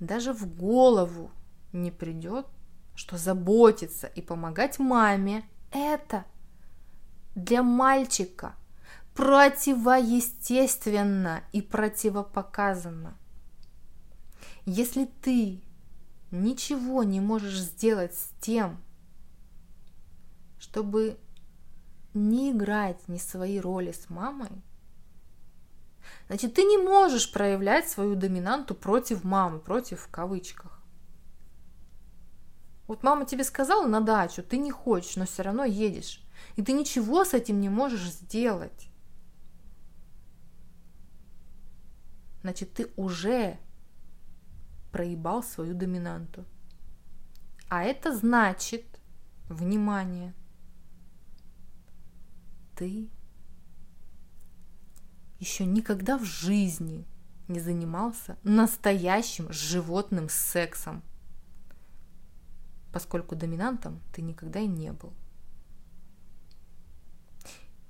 даже 0.00 0.32
в 0.32 0.56
голову 0.56 1.30
не 1.72 1.90
придет, 1.90 2.46
что 2.94 3.18
заботиться 3.18 4.06
и 4.06 4.22
помогать 4.22 4.78
маме– 4.78 5.44
это 5.72 6.24
для 7.34 7.62
мальчика 7.62 8.54
противоестественно 9.14 11.42
и 11.52 11.60
противопоказано– 11.62 13.18
если 14.66 15.04
ты 15.04 15.60
ничего 16.30 17.02
не 17.02 17.20
можешь 17.20 17.58
сделать 17.58 18.14
с 18.14 18.30
тем, 18.40 18.80
чтобы 20.58 21.18
не 22.14 22.52
играть 22.52 23.08
ни 23.08 23.18
свои 23.18 23.60
роли 23.60 23.92
с 23.92 24.08
мамой, 24.08 24.50
значит, 26.28 26.54
ты 26.54 26.62
не 26.64 26.78
можешь 26.78 27.32
проявлять 27.32 27.88
свою 27.88 28.14
доминанту 28.14 28.74
против 28.74 29.24
мамы, 29.24 29.58
против 29.58 30.00
в 30.00 30.10
кавычках. 30.10 30.80
Вот 32.86 33.02
мама 33.02 33.24
тебе 33.24 33.44
сказала 33.44 33.86
на 33.86 34.00
дачу, 34.00 34.42
ты 34.42 34.58
не 34.58 34.70
хочешь, 34.70 35.16
но 35.16 35.24
все 35.26 35.42
равно 35.42 35.64
едешь. 35.64 36.22
И 36.56 36.62
ты 36.62 36.72
ничего 36.72 37.24
с 37.24 37.32
этим 37.32 37.60
не 37.60 37.68
можешь 37.68 38.10
сделать. 38.10 38.88
Значит, 42.42 42.74
ты 42.74 42.90
уже 42.96 43.58
проебал 44.94 45.42
свою 45.42 45.74
доминанту. 45.74 46.44
А 47.68 47.82
это 47.82 48.16
значит, 48.16 48.84
внимание, 49.48 50.32
ты 52.76 53.10
еще 55.40 55.66
никогда 55.66 56.16
в 56.16 56.22
жизни 56.22 57.08
не 57.48 57.58
занимался 57.58 58.38
настоящим 58.44 59.52
животным 59.52 60.28
сексом, 60.28 61.02
поскольку 62.92 63.34
доминантом 63.34 64.00
ты 64.12 64.22
никогда 64.22 64.60
и 64.60 64.68
не 64.68 64.92
был. 64.92 65.12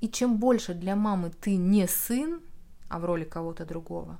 И 0.00 0.08
чем 0.08 0.38
больше 0.38 0.72
для 0.72 0.96
мамы 0.96 1.28
ты 1.28 1.56
не 1.56 1.86
сын, 1.86 2.40
а 2.88 2.98
в 2.98 3.04
роли 3.04 3.24
кого-то 3.24 3.66
другого, 3.66 4.18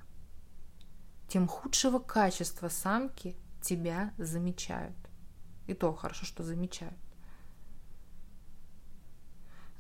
тем 1.35 1.49
худшего 1.49 1.99
качества 1.99 2.69
самки 2.69 3.35
тебя 3.61 4.13
замечают. 4.19 4.95
И 5.67 5.75
то 5.75 5.93
хорошо, 5.93 6.25
что 6.25 6.45
замечают. 6.45 6.95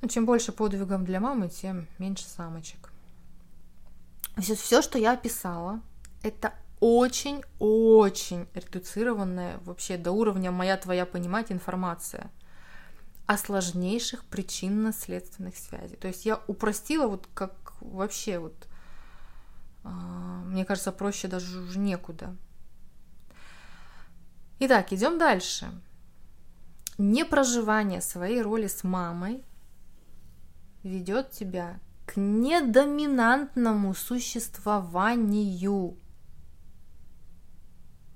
Но 0.00 0.09
чем 0.09 0.26
больше 0.26 0.50
подвигом 0.50 1.05
для 1.05 1.20
мамы, 1.20 1.48
тем 1.48 1.86
меньше 1.98 2.24
самочек. 2.24 2.92
Все, 4.36 4.57
все 4.57 4.82
что 4.82 4.98
я 4.98 5.12
описала, 5.12 5.80
это 6.24 6.55
очень-очень 6.80 8.48
редуцированная 8.52 9.59
вообще 9.59 9.96
до 9.96 10.11
уровня 10.11 10.50
моя 10.50 10.76
твоя 10.76 11.07
понимать 11.07 11.52
информация 11.52 12.32
о 13.26 13.38
сложнейших 13.38 14.24
причинно-следственных 14.24 15.57
связей. 15.57 15.94
То 15.94 16.09
есть 16.09 16.26
я 16.26 16.42
упростила 16.48 17.07
вот 17.07 17.28
как 17.32 17.74
вообще 17.80 18.40
вот, 18.40 18.66
мне 19.85 20.64
кажется, 20.64 20.93
проще 20.93 21.28
даже 21.28 21.61
уже 21.61 21.78
некуда. 21.78 22.35
Итак, 24.61 24.93
идем 24.93 25.18
дальше. 25.18 25.70
Непроживание 26.97 28.01
своей 28.01 28.41
роли 28.41 28.66
с 28.66 28.85
мамой 28.85 29.45
ведет 30.82 31.32
тебя 31.32 31.80
к 32.07 32.16
недоминантному 32.16 33.95
существованию. 33.95 35.99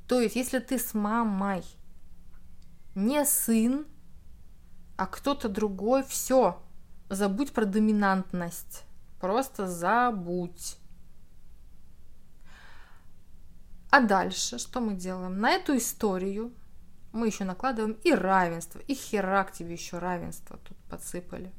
То 0.07 0.21
есть, 0.21 0.37
если 0.37 0.61
ты 0.61 0.79
с 0.79 0.95
мамой 0.95 1.65
не 2.95 3.25
сын, 3.25 3.87
а 4.97 5.07
кто-то 5.07 5.49
другой, 5.49 6.05
все, 6.05 6.63
забудь 7.09 7.53
про 7.53 7.65
доминантность. 7.65 8.85
Просто 9.21 9.67
забудь. 9.67 10.79
А 13.91 14.01
дальше 14.01 14.59
что 14.59 14.81
мы 14.81 14.95
делаем? 14.95 15.41
На 15.41 15.53
эту 15.53 15.77
историю 15.77 16.53
мы 17.13 17.27
еще 17.27 17.45
накладываем 17.45 17.97
и 18.05 18.13
равенство, 18.13 18.81
и 18.81 18.95
херак 18.95 19.53
тебе 19.53 19.73
еще 19.73 19.99
равенство 19.99 20.59
тут 20.59 20.77
подсыпали. 20.91 21.53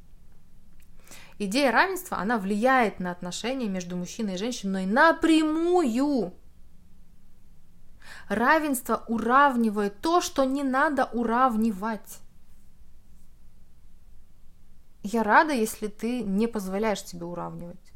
Идея 1.39 1.71
равенства, 1.71 2.17
она 2.17 2.37
влияет 2.37 2.99
на 2.99 3.11
отношения 3.11 3.67
между 3.67 3.95
мужчиной 3.95 4.35
и 4.35 4.37
женщиной 4.37 4.85
напрямую. 4.85 6.33
Равенство 8.27 9.03
уравнивает 9.07 9.99
то, 10.01 10.21
что 10.21 10.43
не 10.43 10.63
надо 10.63 11.05
уравнивать. 11.05 12.19
Я 15.01 15.23
рада, 15.23 15.53
если 15.53 15.87
ты 15.87 16.21
не 16.21 16.47
позволяешь 16.47 17.03
себе 17.03 17.25
уравнивать. 17.25 17.88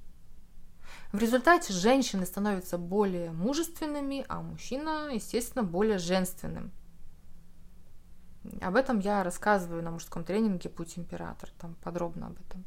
В 1.13 1.19
результате 1.19 1.73
женщины 1.73 2.25
становятся 2.25 2.79
более 2.79 3.31
мужественными, 3.31 4.25
а 4.29 4.41
мужчина, 4.41 5.11
естественно, 5.13 5.63
более 5.63 5.99
женственным. 5.99 6.71
Об 8.61 8.75
этом 8.75 8.97
я 8.99 9.23
рассказываю 9.23 9.83
на 9.83 9.91
мужском 9.91 10.23
тренинге 10.23 10.71
«Путь 10.71 10.97
император», 10.97 11.51
там 11.59 11.75
подробно 11.83 12.27
об 12.27 12.39
этом. 12.41 12.65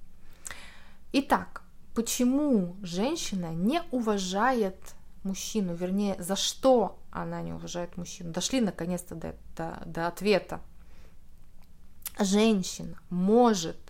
Итак, 1.13 1.63
почему 1.93 2.77
женщина 2.83 3.53
не 3.53 3.83
уважает 3.91 4.79
мужчину, 5.25 5.75
вернее, 5.75 6.15
за 6.23 6.37
что 6.37 7.01
она 7.11 7.43
не 7.43 7.53
уважает 7.53 7.97
мужчину? 7.97 8.31
Дошли 8.33 8.61
наконец-то 8.61 9.17
до, 9.17 9.35
до, 9.57 9.83
до 9.85 10.07
ответа. 10.07 10.61
Женщина 12.21 12.97
может 13.11 13.86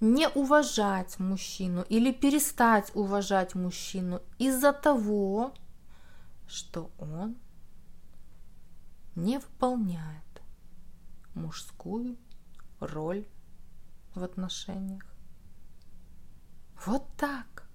не 0.00 0.28
уважать 0.28 1.18
мужчину 1.18 1.82
или 1.88 2.12
перестать 2.12 2.90
уважать 2.94 3.54
мужчину 3.54 4.20
из-за 4.38 4.72
того, 4.72 5.52
что 6.48 6.90
он 6.98 7.36
не 9.14 9.38
выполняет 9.38 10.42
мужскую 11.34 12.16
роль 12.80 13.26
в 14.14 14.22
отношениях. 14.22 15.04
Вот 16.84 17.06
так. 17.16 17.68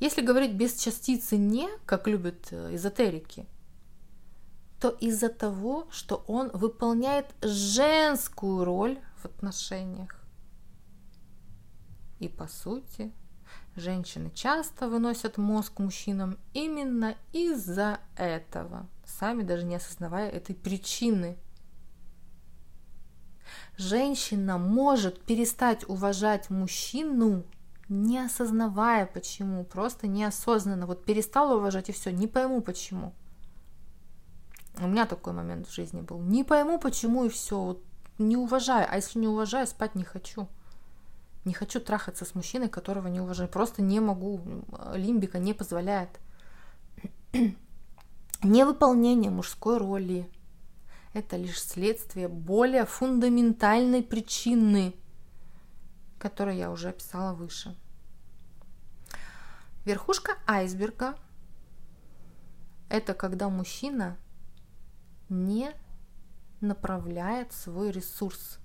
Если 0.00 0.22
говорить 0.22 0.54
без 0.54 0.74
частицы 0.74 1.36
«не», 1.36 1.68
как 1.84 2.06
любят 2.06 2.48
э, 2.52 2.74
эзотерики, 2.74 3.46
то 4.80 4.90
из-за 4.90 5.28
того, 5.28 5.88
что 5.90 6.24
он 6.28 6.50
выполняет 6.52 7.34
женскую 7.42 8.64
роль 8.64 8.98
в 9.18 9.24
отношениях. 9.24 10.14
И 12.18 12.28
по 12.28 12.48
сути, 12.48 13.12
женщины 13.76 14.30
часто 14.30 14.88
выносят 14.88 15.38
мозг 15.38 15.78
мужчинам 15.78 16.38
именно 16.52 17.16
из-за 17.32 18.00
этого, 18.16 18.88
сами 19.04 19.42
даже 19.42 19.64
не 19.64 19.76
осознавая 19.76 20.30
этой 20.30 20.54
причины– 20.54 21.36
женщина 23.76 24.58
может 24.58 25.22
перестать 25.22 25.88
уважать 25.88 26.50
мужчину, 26.50 27.44
не 27.88 28.18
осознавая 28.18 29.06
почему, 29.06 29.64
просто 29.64 30.06
неосознанно. 30.06 30.86
Вот 30.86 31.04
перестала 31.04 31.56
уважать 31.56 31.88
и 31.88 31.92
все, 31.92 32.10
не 32.10 32.26
пойму 32.26 32.60
почему. 32.60 33.14
У 34.80 34.86
меня 34.86 35.06
такой 35.06 35.32
момент 35.32 35.66
в 35.66 35.74
жизни 35.74 36.02
был. 36.02 36.20
Не 36.20 36.44
пойму 36.44 36.78
почему 36.78 37.24
и 37.24 37.28
все. 37.28 37.60
Вот 37.60 37.82
не 38.18 38.36
уважаю. 38.36 38.86
А 38.90 38.96
если 38.96 39.18
не 39.18 39.28
уважаю, 39.28 39.66
спать 39.66 39.94
не 39.94 40.04
хочу. 40.04 40.48
Не 41.44 41.54
хочу 41.54 41.80
трахаться 41.80 42.24
с 42.24 42.34
мужчиной, 42.34 42.68
которого 42.68 43.08
не 43.08 43.20
уважаю. 43.20 43.48
Просто 43.48 43.82
не 43.82 44.00
могу. 44.00 44.40
Лимбика 44.94 45.38
не 45.38 45.54
позволяет. 45.54 46.20
Невыполнение 48.42 49.30
мужской 49.30 49.78
роли 49.78 50.30
это 51.14 51.36
лишь 51.36 51.62
следствие 51.62 52.28
более 52.28 52.84
фундаментальной 52.84 54.02
причины, 54.02 54.94
которую 56.18 56.56
я 56.56 56.70
уже 56.70 56.90
описала 56.90 57.34
выше. 57.34 57.76
Верхушка 59.84 60.36
айсберга– 60.46 61.16
это 62.88 63.14
когда 63.14 63.48
мужчина 63.48 64.16
не 65.28 65.72
направляет 66.60 67.52
свой 67.52 67.90
ресурс. 67.90 68.58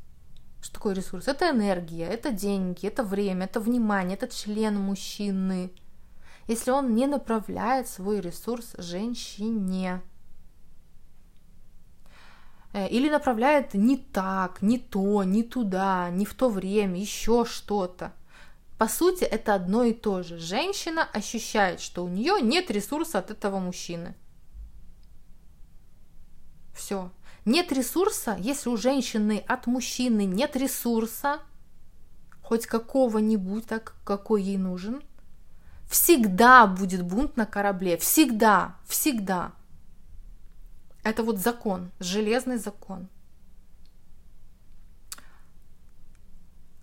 Что 0.62 0.74
такое 0.76 0.96
ресурс? 0.96 1.28
Это 1.28 1.50
энергия, 1.50 2.06
это 2.06 2.32
деньги, 2.32 2.86
это 2.88 3.04
время, 3.04 3.46
это 3.46 3.60
внимание, 3.60 4.16
это 4.16 4.28
член 4.28 4.80
мужчины. 4.80 5.72
Если 6.48 6.72
он 6.72 6.96
не 6.96 7.08
направляет 7.08 7.88
свой 7.88 8.22
ресурс 8.22 8.76
женщине– 8.78 10.02
Э, 12.74 12.88
или 12.88 13.10
направляет 13.10 13.76
не 13.76 13.98
так, 13.98 14.62
не 14.62 14.80
то, 14.80 15.24
не 15.24 15.44
туда, 15.44 16.10
не 16.10 16.26
в 16.26 16.34
то 16.34 16.50
время, 16.50 17.00
еще 17.00 17.46
что-то. 17.46 18.14
По 18.80 18.88
сути, 18.88 19.24
это 19.24 19.54
одно 19.54 19.84
и 19.84 19.94
то 19.94 20.24
же. 20.24 20.40
Женщина 20.40 21.04
ощущает, 21.04 21.80
что 21.80 22.04
у 22.04 22.10
нее 22.10 22.42
нет 22.42 22.72
ресурса 22.72 23.20
от 23.20 23.30
этого 23.30 23.60
мужчины. 23.60 24.16
Все. 26.74 27.12
Нет 27.46 27.74
ресурса, 27.74 28.38
если 28.40 28.70
у 28.70 28.78
женщины 28.78 29.44
от 29.48 29.68
мужчины 29.68 30.26
нет 30.26 30.56
ресурса, 30.56 31.42
хоть 32.42 32.66
какого-нибудь, 32.66 33.66
так 33.66 33.96
какой 34.06 34.44
ей 34.44 34.58
нужен, 34.58 35.04
всегда 35.90 36.66
будет 36.68 37.04
бунт 37.04 37.36
на 37.36 37.46
корабле. 37.46 37.98
Всегда, 37.98 38.78
всегда. 38.86 39.52
Это 41.04 41.24
вот 41.24 41.38
закон, 41.38 41.92
железный 42.00 42.58
закон. 42.58 43.10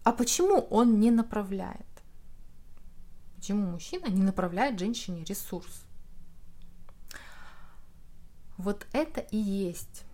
А 0.04 0.12
почему 0.12 0.60
он 0.60 1.00
не 1.00 1.10
направляет? 1.10 1.86
Почему 3.36 3.66
мужчина 3.66 4.08
не 4.08 4.22
направляет 4.22 4.78
женщине 4.78 5.24
ресурс? 5.24 5.84
Вот 8.58 8.86
это 8.92 9.20
и 9.20 9.38
есть 9.38 10.04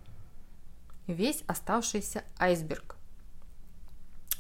весь 1.07 1.42
оставшийся 1.46 2.24
айсберг. 2.38 2.96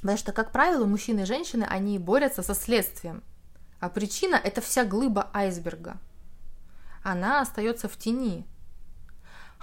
Потому 0.00 0.18
что, 0.18 0.32
как 0.32 0.52
правило, 0.52 0.84
мужчины 0.84 1.20
и 1.20 1.26
женщины, 1.26 1.64
они 1.64 1.98
борются 1.98 2.42
со 2.42 2.54
следствием. 2.54 3.22
А 3.80 3.88
причина– 3.88 4.36
это 4.44 4.60
вся 4.60 4.84
глыба 4.84 5.30
айсберга. 5.32 5.98
Она 7.02 7.40
остается 7.40 7.88
в 7.88 7.96
тени, 7.96 8.46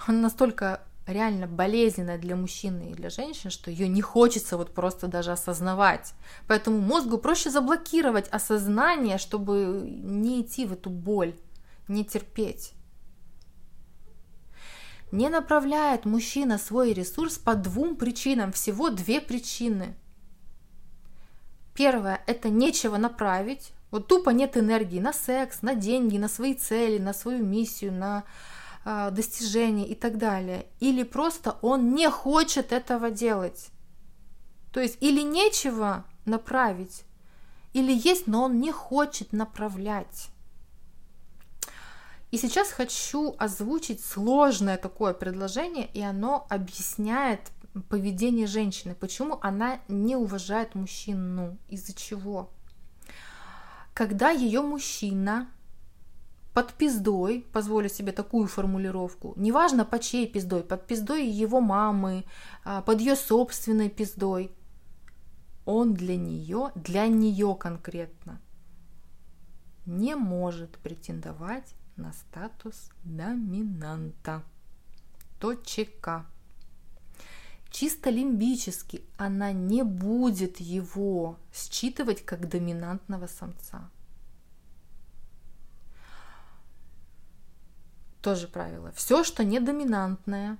она 0.06 0.18
настолько 0.18 0.80
реально 1.06 1.46
болезненная 1.46 2.18
для 2.18 2.36
мужчины 2.36 2.90
и 2.90 2.94
для 2.94 3.10
женщин, 3.10 3.50
что 3.50 3.70
ее 3.70 3.88
не 3.88 4.00
хочется 4.00 4.56
вот 4.56 4.72
просто 4.72 5.06
даже 5.06 5.32
осознавать. 5.32 6.14
Поэтому 6.46 6.80
мозгу 6.80 7.18
проще 7.18 7.50
заблокировать 7.50 8.28
осознание, 8.28 9.18
чтобы 9.18 9.82
не 9.84 10.40
идти 10.40 10.66
в 10.66 10.72
эту 10.72 10.90
боль, 10.90 11.34
не 11.88 12.04
терпеть. 12.04 12.72
Не 15.14 15.28
направляет 15.28 16.06
мужчина 16.06 16.58
свой 16.58 16.92
ресурс 16.92 17.38
по 17.38 17.54
двум 17.54 17.94
причинам, 17.94 18.50
всего 18.50 18.90
две 18.90 19.20
причины. 19.20 19.94
Первое– 21.72 22.20
это 22.26 22.48
нечего 22.48 22.96
направить. 22.96 23.70
Вот 23.92 24.08
тупо 24.08 24.30
нет 24.30 24.56
энергии 24.56 24.98
на 24.98 25.12
секс, 25.12 25.62
на 25.62 25.76
деньги, 25.76 26.18
на 26.18 26.26
свои 26.26 26.54
цели, 26.54 26.98
на 26.98 27.14
свою 27.14 27.44
миссию, 27.44 27.92
на 27.92 28.24
э, 28.84 29.12
достижения 29.12 29.86
и 29.86 29.94
так 29.94 30.18
далее. 30.18 30.66
Или 30.80 31.04
просто 31.04 31.58
он 31.62 31.94
не 31.94 32.10
хочет 32.10 32.72
этого 32.72 33.12
делать. 33.12 33.68
То 34.72 34.80
есть 34.80 35.00
или 35.00 35.20
нечего 35.20 36.04
направить, 36.24 37.04
или 37.72 37.92
есть, 37.92 38.26
но 38.26 38.42
он 38.42 38.58
не 38.58 38.72
хочет 38.72 39.32
направлять. 39.32 40.33
И 42.34 42.36
сейчас 42.36 42.72
хочу 42.72 43.36
озвучить 43.38 44.04
сложное 44.04 44.76
такое 44.76 45.14
предложение, 45.14 45.88
и 45.94 46.02
оно 46.02 46.48
объясняет 46.50 47.52
поведение 47.88 48.48
женщины, 48.48 48.96
почему 48.96 49.38
она 49.40 49.78
не 49.86 50.16
уважает 50.16 50.74
мужчину, 50.74 51.56
из-за 51.68 51.94
чего. 51.94 52.50
Когда 53.92 54.30
ее 54.30 54.62
мужчина 54.62 55.48
под 56.54 56.72
пиздой, 56.72 57.46
позволю 57.52 57.88
себе 57.88 58.10
такую 58.10 58.48
формулировку, 58.48 59.34
неважно 59.36 59.84
под 59.84 60.02
чьей 60.02 60.26
пиздой, 60.26 60.64
под 60.64 60.88
пиздой 60.88 61.28
его 61.28 61.60
мамы, 61.60 62.24
а, 62.64 62.82
под 62.82 62.98
ее 62.98 63.14
собственной 63.14 63.90
пиздой, 63.90 64.50
он 65.66 65.94
для 65.94 66.16
нее, 66.16 66.72
для 66.74 67.06
нее 67.06 67.56
конкретно, 67.56 68.40
не 69.86 70.16
может 70.16 70.78
претендовать 70.78 71.76
на 71.96 72.12
статус 72.12 72.90
доминанта. 73.04 74.42
Точка. 75.38 76.26
Чисто 77.70 78.10
лимбически 78.10 79.04
она 79.16 79.52
не 79.52 79.82
будет 79.82 80.60
его 80.60 81.38
считывать 81.52 82.24
как 82.24 82.48
доминантного 82.48 83.26
самца. 83.26 83.90
Тоже 88.22 88.48
правило. 88.48 88.92
Все, 88.92 89.22
что 89.24 89.44
не 89.44 89.60
доминантное, 89.60 90.56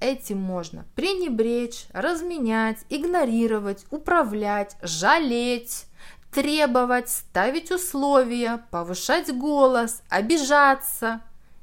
этим 0.00 0.38
можно 0.38 0.84
пренебречь, 0.94 1.86
разменять, 1.92 2.84
игнорировать, 2.90 3.86
управлять, 3.90 4.76
жалеть, 4.82 5.86
требовать, 6.36 7.08
ставить 7.08 7.70
условия, 7.70 8.62
повышать 8.70 9.34
голос, 9.34 10.02
обижаться 10.10 11.22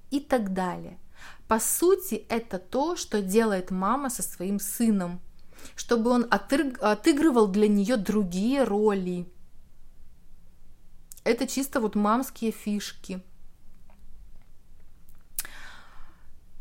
и 0.10 0.20
так 0.20 0.52
далее. 0.54 0.98
По 1.48 1.60
сути, 1.60 2.26
это 2.28 2.58
то, 2.58 2.96
что 2.96 3.22
делает 3.22 3.70
мама 3.70 4.10
со 4.10 4.24
своим 4.24 4.60
сыном, 4.60 5.22
чтобы 5.76 6.10
он 6.10 6.26
отыгрывал 6.28 7.50
для 7.50 7.68
нее 7.68 7.98
другие 7.98 8.64
роли. 8.64 9.32
Это 11.24 11.46
чисто 11.46 11.80
вот 11.80 11.94
мамские 11.94 12.52
фишки. 12.52 13.22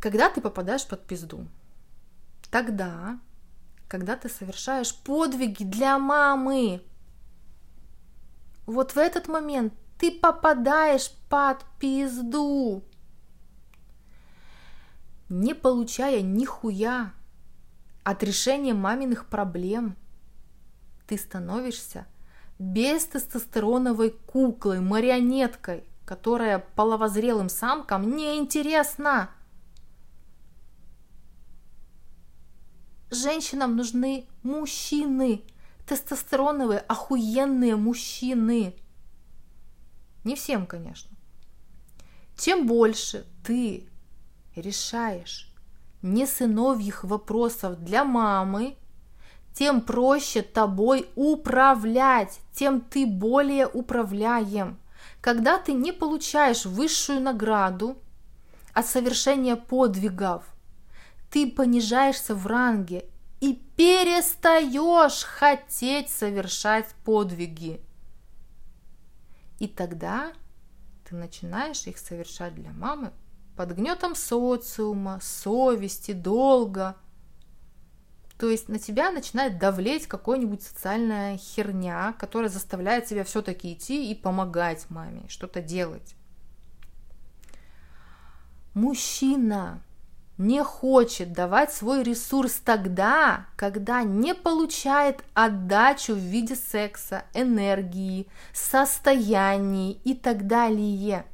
Когда 0.01 0.29
ты 0.29 0.43
попадаешь 0.43 0.87
под 0.87 1.07
пизду, 1.07 1.47
тогда, 2.51 3.19
когда 3.89 4.17
ты 4.17 4.29
совершаешь 4.29 4.95
подвиги 4.95 5.65
для 5.65 5.99
мамы, 5.99 6.83
вот 8.67 8.93
в 8.93 8.99
этот 8.99 9.29
момент 9.29 9.75
ты 9.99 10.11
попадаешь 10.11 11.11
под 11.29 11.65
пизду, 11.79 12.85
не 15.29 15.55
получая 15.55 16.23
нихуя 16.23 17.13
от 18.05 18.23
решения 18.23 18.75
маминых 18.75 19.27
проблем. 19.27 19.97
Ты 21.07 21.19
становишься 21.19 22.07
бестестостероновой 22.59 24.11
куклой, 24.11 24.81
марионеткой, 24.81 25.85
которая 26.05 26.59
половозрелым 26.59 27.49
самкам 27.49 28.17
неинтересна. 28.17 29.31
Женщинам 33.11 33.77
нужны 33.77 34.27
мужчины, 34.43 35.43
тестостероновые, 35.93 36.81
охуенные 36.81 37.77
мужчины. 37.77 38.75
Не 40.25 40.37
всем, 40.37 40.67
конечно. 40.67 41.11
Чем 42.37 42.67
больше 42.67 43.27
ты 43.45 43.89
решаешь 44.57 45.53
не 46.01 46.27
сыновьих 46.27 47.05
вопросов 47.05 47.79
для 47.85 48.05
мамы, 48.05 48.77
тем 49.55 49.83
проще 49.83 50.41
тобой 50.41 51.11
управлять, 51.15 52.41
тем 52.55 52.81
ты 52.81 53.07
более 53.07 53.67
управляем. 53.67 54.79
Когда 55.21 55.59
ты 55.59 55.75
не 55.75 55.93
получаешь 55.93 56.65
высшую 56.65 57.21
награду 57.21 57.99
от 58.73 58.87
совершения 58.87 59.57
подвигов, 59.57 60.45
ты 61.31 61.51
понижаешься 61.51 62.35
в 62.35 62.47
ранге 62.47 63.05
и 63.43 63.55
перестаешь 63.77 65.25
хотеть 65.25 66.09
совершать 66.09 66.87
подвиги. 67.05 67.81
И 69.59 69.67
тогда 69.67 70.33
ты 71.05 71.17
начинаешь 71.17 71.85
их 71.89 71.99
совершать 71.99 72.55
для 72.55 72.71
мамы 72.71 73.13
под 73.57 73.73
гнетом 73.73 74.15
социума, 74.15 75.19
совести, 75.21 76.13
долга. 76.13 76.97
То 78.39 78.49
есть 78.49 78.69
на 78.69 78.79
тебя 78.79 79.11
начинает 79.11 79.59
давлеть 79.59 80.07
какая-нибудь 80.07 80.63
социальная 80.63 81.37
херня, 81.37 82.15
которая 82.21 82.49
заставляет 82.49 83.07
тебя 83.07 83.25
все-таки 83.25 83.73
идти 83.73 84.09
и 84.09 84.15
помогать 84.15 84.89
маме, 84.89 85.25
что-то 85.27 85.61
делать. 85.61 86.15
Мужчина 88.73 89.83
не 90.43 90.63
хочет 90.63 91.33
давать 91.33 91.73
свой 91.73 92.03
ресурс 92.03 92.61
тогда, 92.65 93.47
когда 93.57 94.03
не 94.03 94.35
получает 94.35 95.23
отдачу 95.35 96.15
в 96.15 96.19
виде 96.19 96.57
секса, 96.57 97.25
энергии, 97.33 98.27
состояний 98.53 100.01
и 100.05 100.15
так 100.15 100.47
далее. 100.47 101.25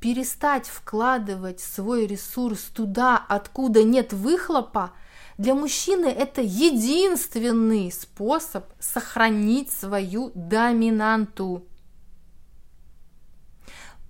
Перестать 0.00 0.66
вкладывать 0.66 1.60
свой 1.60 2.06
ресурс 2.06 2.60
туда, 2.72 3.16
откуда 3.28 3.82
нет 3.82 4.12
выхлопа, 4.12 4.92
для 5.38 5.54
мужчины 5.54 6.06
это 6.06 6.40
единственный 6.40 7.90
способ 7.90 8.66
сохранить 8.78 9.70
свою 9.72 10.30
доминанту 10.34 11.66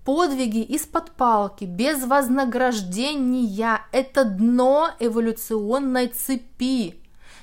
подвиги 0.07 0.63
из-под 0.63 1.11
палки, 1.11 1.65
без 1.65 2.05
вознаграждения– 2.05 3.83
это 3.93 4.25
дно 4.25 4.91
эволюционной 5.01 6.07
цепи. 6.07 6.95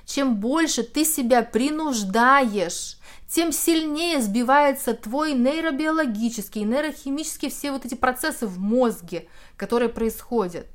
Чем 0.05 0.37
больше 0.37 0.83
ты 0.83 1.03
себя 1.03 1.43
принуждаешь, 1.43 2.97
тем 3.27 3.51
сильнее 3.51 4.21
сбивается 4.21 4.93
твой 4.93 5.33
нейробиологический, 5.33 6.63
нейрохимический, 6.63 7.49
все 7.49 7.73
вот 7.73 7.83
эти 7.83 7.95
процессы 7.95 8.47
в 8.47 8.59
мозге, 8.59 9.27
которые 9.57 9.89
происходят. 9.89 10.67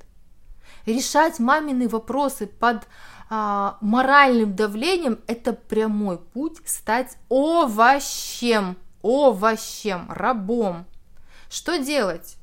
Решать 0.84 1.38
мамины 1.38 1.88
вопросы 1.88 2.46
под 2.46 2.86
а, 3.30 3.78
моральным 3.80 4.54
давлением– 4.54 5.20
это 5.26 5.54
прямой 5.54 6.18
путь 6.18 6.58
стать 6.66 7.16
овощем, 7.30 8.76
овощем, 9.00 10.06
рабом. 10.10 10.84
Что 11.48 11.76
делать? 11.76 12.36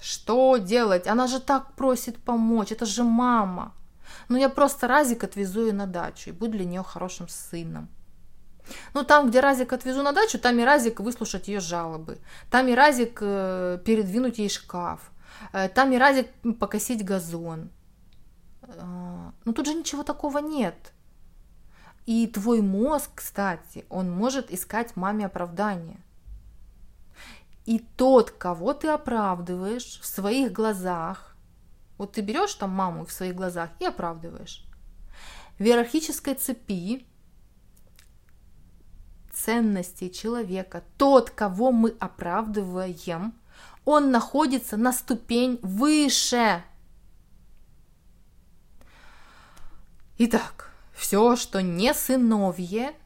Что 0.00 0.58
делать? 0.58 1.06
Она 1.06 1.26
же 1.26 1.40
так 1.40 1.74
просит 1.74 2.16
помочь, 2.22 2.72
это 2.72 2.86
же 2.86 3.04
мама. 3.04 3.74
Ну 4.28 4.36
я 4.36 4.48
просто 4.48 4.86
Разик 4.86 5.24
отвезу 5.24 5.66
ее 5.66 5.72
на 5.72 5.86
дачу 5.86 6.30
и 6.30 6.32
буду 6.32 6.52
для 6.52 6.64
нее 6.64 6.82
хорошим 6.82 7.28
сыном. 7.28 7.88
Ну, 8.94 9.04
там, 9.04 9.28
где 9.28 9.40
Разик 9.40 9.72
отвезу 9.72 10.02
на 10.02 10.12
дачу, 10.12 10.38
там 10.38 10.58
и 10.58 10.64
Разик 10.64 11.00
выслушать 11.00 11.48
ее 11.48 11.60
жалобы. 11.60 12.18
Там 12.50 12.68
и 12.68 12.74
Разик 12.74 13.18
э, 13.20 13.78
передвинуть 13.84 14.38
ей 14.38 14.48
шкаф. 14.48 15.10
Э, 15.52 15.68
там 15.68 15.92
и 15.92 15.98
Разик 15.98 16.28
покосить 16.58 17.04
газон. 17.04 17.70
Э, 18.62 19.30
ну, 19.44 19.52
тут 19.52 19.66
же 19.66 19.74
ничего 19.74 20.02
такого 20.02 20.38
нет. 20.38 20.92
И 22.06 22.26
твой 22.26 22.62
мозг, 22.62 23.10
кстати, 23.14 23.84
он 23.88 24.10
может 24.10 24.50
искать 24.50 24.96
маме 24.96 25.26
оправдание. 25.26 26.00
И 27.68 27.80
тот, 27.80 28.30
кого 28.30 28.72
ты 28.72 28.88
оправдываешь 28.88 30.00
в 30.00 30.06
своих 30.06 30.52
глазах, 30.52 31.36
вот 31.98 32.12
ты 32.12 32.22
берешь 32.22 32.54
там 32.54 32.70
маму 32.70 33.04
в 33.04 33.12
своих 33.12 33.34
глазах 33.34 33.68
и 33.78 33.84
оправдываешь. 33.84 34.64
В 35.58 35.62
иерархической 35.62 36.34
цепи 36.34 37.06
ценностей 39.30 40.10
человека, 40.10 40.82
тот, 40.96 41.28
кого 41.28 41.70
мы 41.70 41.94
оправдываем, 42.00 43.34
он 43.84 44.12
находится 44.12 44.78
на 44.78 44.90
ступень 44.90 45.60
выше. 45.60 46.64
Итак, 50.16 50.72
Все, 50.94 51.36
что 51.36 51.60
не 51.60 51.92
сыновье, 51.92 52.96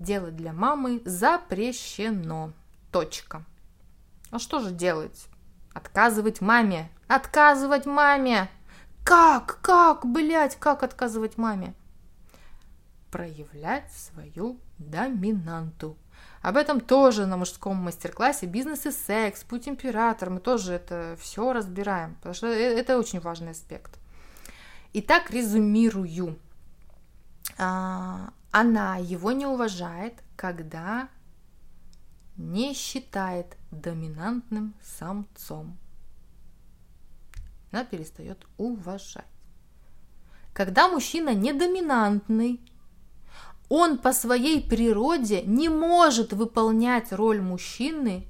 делать 0.00 0.34
для 0.34 0.52
мамы 0.52 1.00
запрещено. 1.04 2.52
Точка. 2.90 3.44
А 4.34 4.40
что 4.40 4.58
же 4.58 4.72
делать? 4.72 5.28
Отказывать 5.74 6.40
маме. 6.40 6.90
Отказывать 7.06 7.86
маме. 7.86 8.50
Как? 9.04 9.60
Как, 9.62 10.04
блядь, 10.04 10.56
как 10.56 10.82
отказывать 10.82 11.38
маме? 11.38 11.72
Проявлять 13.12 13.92
свою 13.92 14.58
доминанту. 14.78 15.96
Об 16.42 16.56
этом 16.56 16.80
тоже 16.80 17.26
на 17.26 17.36
мужском 17.36 17.76
мастер-классе 17.76 18.46
«Бизнес 18.46 18.86
и 18.86 18.90
секс», 18.90 19.44
«Путь 19.44 19.68
император». 19.68 20.30
Мы 20.30 20.40
тоже 20.40 20.72
это 20.72 21.16
все 21.20 21.52
разбираем, 21.52 22.16
потому 22.16 22.34
что 22.34 22.48
э, 22.48 22.76
это 22.76 22.98
очень 22.98 23.20
важный 23.20 23.52
аспект. 23.52 24.00
Итак, 24.94 25.30
резюмирую. 25.30 26.40
А, 27.56 28.30
она 28.50 28.96
его 28.96 29.30
не 29.30 29.46
уважает, 29.46 30.14
когда 30.34 31.08
не 32.36 32.74
считает 32.74 33.56
доминантным 33.70 34.74
самцом. 34.82 35.76
Она 37.70 37.84
перестает 37.84 38.46
уважать. 38.56 39.24
Когда 40.52 40.88
мужчина 40.88 41.34
не 41.34 41.52
доминантный, 41.52 42.60
он 43.68 43.98
по 43.98 44.12
своей 44.12 44.62
природе 44.62 45.42
не 45.42 45.68
может 45.68 46.32
выполнять 46.32 47.12
роль 47.12 47.40
мужчины 47.40 48.28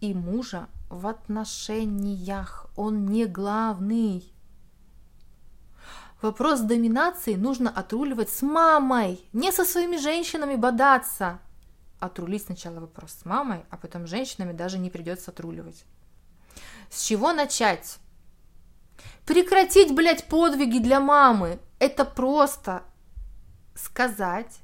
и 0.00 0.14
мужа 0.14 0.68
в 0.88 1.06
отношениях. 1.06 2.66
Он 2.76 3.06
не 3.06 3.26
главный. 3.26 4.32
Вопрос 6.20 6.60
доминации 6.60 7.34
нужно 7.34 7.70
отруливать 7.70 8.30
с 8.30 8.42
мамой, 8.42 9.20
не 9.32 9.52
со 9.52 9.64
своими 9.64 9.96
женщинами 9.96 10.56
бодаться. 10.56 11.38
Отрулить 12.00 12.44
сначала 12.44 12.80
вопрос 12.80 13.12
с 13.12 13.24
мамой, 13.24 13.64
а 13.70 13.76
потом 13.76 14.06
женщинами 14.06 14.52
даже 14.52 14.78
не 14.78 14.90
придется 14.90 15.30
отруливать. 15.30 15.84
С 16.88 17.04
чего 17.04 17.32
начать? 17.32 17.98
Прекратить, 19.26 19.94
блядь, 19.94 20.26
подвиги 20.26 20.78
для 20.78 20.98
мамы. 20.98 21.60
Это 21.78 22.04
просто 22.04 22.82
сказать, 23.74 24.60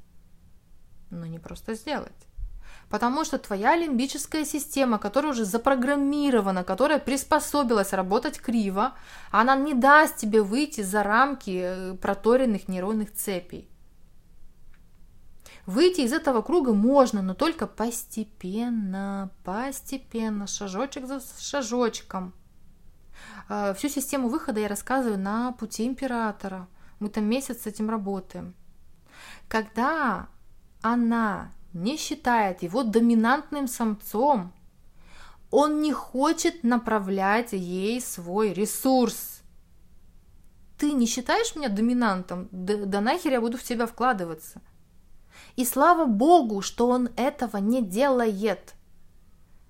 но 1.11 1.27
не 1.27 1.39
просто 1.39 1.75
сделать. 1.75 2.13
Потому 2.89 3.25
что 3.25 3.39
твоя 3.39 3.77
лимбическая 3.77 4.45
система, 4.45 4.99
которая 4.99 5.33
уже 5.33 5.45
запрограммирована, 5.45 6.63
которая 6.63 6.99
приспособилась 6.99 7.93
работать 7.93 8.39
криво, 8.39 8.95
она 9.31 9.57
не 9.57 9.75
даст 9.75 10.17
тебе 10.17 10.41
выйти 10.43 10.83
за 10.83 11.03
рамки 11.03 11.61
э, 11.63 11.95
проторенных 11.95 12.69
нейронных 12.69 13.13
цепей. 13.13 13.69
Выйти 15.67 16.03
из 16.03 16.13
этого 16.13 16.43
круга 16.43 16.73
можно, 16.73 17.23
но 17.23 17.35
только 17.35 17.67
постепенно, 17.67 19.31
постепенно, 19.43 20.47
шажочек 20.47 21.07
за 21.07 21.21
шажочком. 21.41 22.33
Э, 23.49 23.75
всю 23.75 23.89
систему 23.89 24.29
выхода 24.29 24.61
я 24.61 24.69
рассказываю 24.69 25.19
на 25.19 25.51
пути 25.53 25.85
императора. 25.85 26.69
Мы 27.01 27.09
там 27.09 27.25
месяц 27.25 27.63
с 27.63 27.67
этим 27.67 27.91
работаем. 27.91 28.55
Когда 29.49 30.29
она 30.83 31.51
не 31.73 31.97
считает 31.97 32.63
его 32.63 32.85
доминантным 32.85 33.67
самцом, 33.67 34.53
он 35.51 35.81
не 35.81 35.93
хочет 35.93 36.63
направлять 36.63 37.53
ей 37.53 38.01
свой 38.01 38.53
ресурс. 38.53 39.43
Ты 40.79 40.93
не 40.93 41.07
считаешь 41.07 41.57
меня 41.57 41.69
доминантом? 41.69 42.49
Да, 42.53 42.77
да 42.77 43.01
нахер 43.01 43.33
я 43.33 43.41
буду 43.41 43.59
в 43.59 43.65
тебя 43.65 43.87
вкладываться. 43.87 44.61
И 45.57 45.65
слава 45.65 46.05
богу, 46.05 46.61
что 46.61 46.89
он 46.89 47.09
этого 47.17 47.57
не 47.57 47.83
делает. 47.83 48.75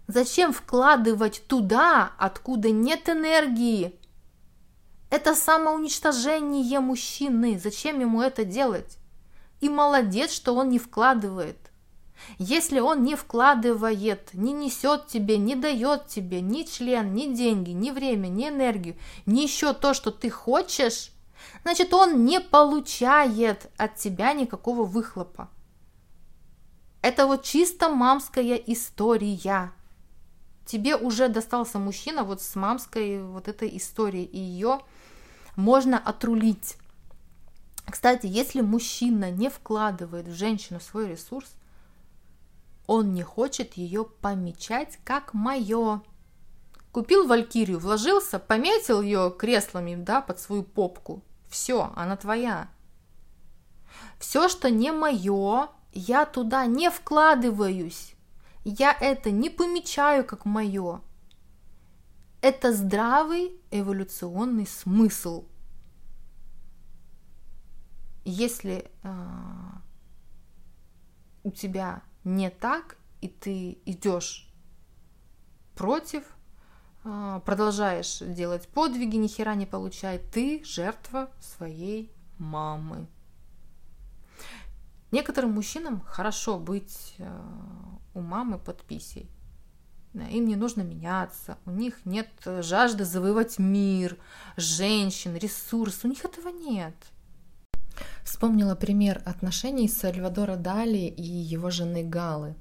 Зачем 0.09 0.53
вкладывать 0.53 1.45
туда, 1.47 2.13
откуда 2.19 2.71
нет 2.71 3.09
энергии? 3.09 3.99
Это 5.11 5.35
самоуничтожение 5.35 6.81
мужчины. 6.81 7.61
Зачем 7.63 8.01
ему 8.01 8.21
это 8.21 8.45
делать? 8.45 8.99
И 9.61 9.69
молодец, 9.69 10.33
что 10.33 10.55
он 10.55 10.71
не 10.71 10.81
вкладывает. 10.81 11.57
Если 12.39 12.81
он 12.81 13.05
не 13.05 13.15
вкладывает, 13.15 14.31
не 14.33 14.53
несет 14.53 15.07
тебе, 15.07 15.39
не 15.39 15.55
дает 15.55 16.09
тебе 16.09 16.41
ни 16.41 16.65
член, 16.65 17.15
ни 17.15 17.33
деньги, 17.33 17.71
ни 17.71 17.91
время, 17.91 18.29
ни 18.29 18.49
энергию, 18.49 18.97
ни 19.27 19.43
еще 19.43 19.73
то, 19.73 19.95
что 19.95 20.11
ты 20.11 20.31
хочешь, 20.31 21.11
значит, 21.63 21.93
он 21.95 22.25
не 22.25 22.41
получает 22.41 23.71
от 23.77 23.97
тебя 23.97 24.33
никакого 24.33 24.85
выхлопа. 24.85 25.51
Это 27.07 27.29
вот 27.29 27.45
чисто 27.45 27.89
мамская 27.89 28.57
история. 28.57 29.73
Тебе 30.65 30.97
уже 30.97 31.29
достался 31.29 31.79
мужчина 31.79 32.25
вот 32.25 32.43
с 32.43 32.57
мамской 32.57 33.23
вот 33.23 33.47
этой 33.47 33.77
историей, 33.77 34.25
и 34.25 34.41
ее 34.41 34.81
можно 35.55 35.99
отрулить. 35.99 36.77
Кстати, 37.89 38.27
если 38.27 38.61
мужчина 38.61 39.31
не 39.31 39.51
вкладывает 39.51 40.27
в 40.27 40.35
женщину 40.35 40.81
свой 40.81 41.07
ресурс, 41.11 41.55
он 42.89 43.15
не 43.15 43.23
хочет 43.23 43.75
ее 43.75 44.05
помечать 44.05 44.99
как 45.05 45.33
мое. 45.33 46.03
Купил 46.91 47.29
валькирию, 47.29 47.79
вложился, 47.79 48.41
пометил 48.41 49.01
ее 49.01 49.33
креслами 49.39 49.95
да, 49.95 50.21
под 50.21 50.41
свою 50.41 50.65
попку. 50.65 51.23
Все, 51.49 51.93
она 51.95 52.17
твоя. 52.17 52.69
Все, 54.19 54.49
что 54.49 54.71
не 54.71 54.91
мое, 54.91 55.69
я 55.99 56.27
туда 56.27 56.67
не 56.67 56.91
вкладываюсь. 56.91 58.15
Я 58.65 58.97
это 59.01 59.31
не 59.31 59.51
помечаю 59.51 60.25
как 60.25 60.45
мое. 60.45 61.01
Это 62.41 62.73
здравый 62.73 63.61
эволюционный 63.71 64.67
смысл– 64.67 65.47
если 68.29 68.91
э, 69.05 69.09
у 71.45 71.53
тебя 71.53 72.03
не 72.25 72.51
так, 72.51 72.99
и 73.21 73.29
ты 73.29 73.79
идешь 73.87 74.53
против, 75.77 76.25
э, 77.05 77.41
продолжаешь 77.47 78.19
делать 78.19 78.67
подвиги, 78.67 79.15
ни 79.15 79.29
хера 79.29 79.55
не 79.55 79.65
получай, 79.65 80.19
ты 80.19 80.65
жертва 80.65 81.31
своей 81.41 82.13
мамы. 82.39 83.07
Некоторым 85.11 85.53
мужчинам 85.53 86.01
хорошо 86.01 86.59
быть 86.59 87.15
э, 87.19 87.43
у 88.15 88.21
мамы 88.21 88.59
под 88.59 88.83
писей. 88.83 89.31
Им 90.15 90.47
не 90.47 90.57
нужно 90.57 90.83
меняться, 90.83 91.59
у 91.67 91.71
них 91.71 92.07
нет 92.07 92.29
жажды 92.61 93.05
завоевать 93.05 93.59
мир, 93.59 94.17
женщин, 94.57 95.37
ресурс, 95.37 96.05
у 96.05 96.09
них 96.09 96.25
этого 96.25 96.49
нет– 96.49 96.95
Вспомнила 98.23 98.75
пример 98.75 99.23
отношений 99.25 99.89
Сальвадора 99.89 100.57
Дали 100.57 100.99
и 100.99 101.23
его 101.23 101.71
жены 101.71 102.03
Галы. 102.03 102.55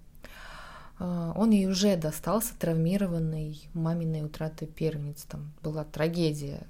А, 1.00 1.34
он 1.36 1.52
ей 1.52 1.68
уже 1.68 1.98
достался 1.98 2.58
травмированной 2.58 3.68
маминой 3.74 4.24
утратой 4.24 4.68
первенец. 4.68 5.24
Там 5.24 5.54
была 5.62 5.84
трагедия, 5.84 6.68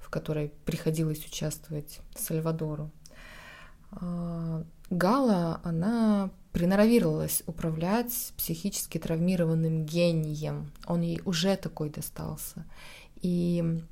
в 0.00 0.08
которой 0.08 0.52
приходилось 0.64 1.24
участвовать 1.26 2.00
Сальвадору. 2.16 2.90
Гала, 4.90 5.60
она 5.64 6.30
приноровировалась 6.52 7.42
управлять 7.46 8.32
психически 8.36 8.98
травмированным 8.98 9.84
гением. 9.84 10.72
Он 10.86 11.02
ей 11.02 11.20
уже 11.24 11.56
такой 11.56 11.90
достался. 11.90 12.64
И 13.20 13.82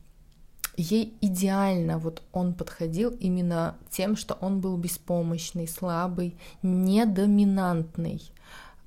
ей 0.77 1.15
идеально 1.21 1.99
вот 1.99 2.23
он 2.33 2.55
подходил 2.55 3.11
именно 3.11 3.77
тем, 3.91 4.17
что 4.17 4.35
он 4.35 4.61
был 4.61 4.77
беспомощный, 4.77 5.69
слабый, 5.69 6.37
недоминантный, 6.63 8.23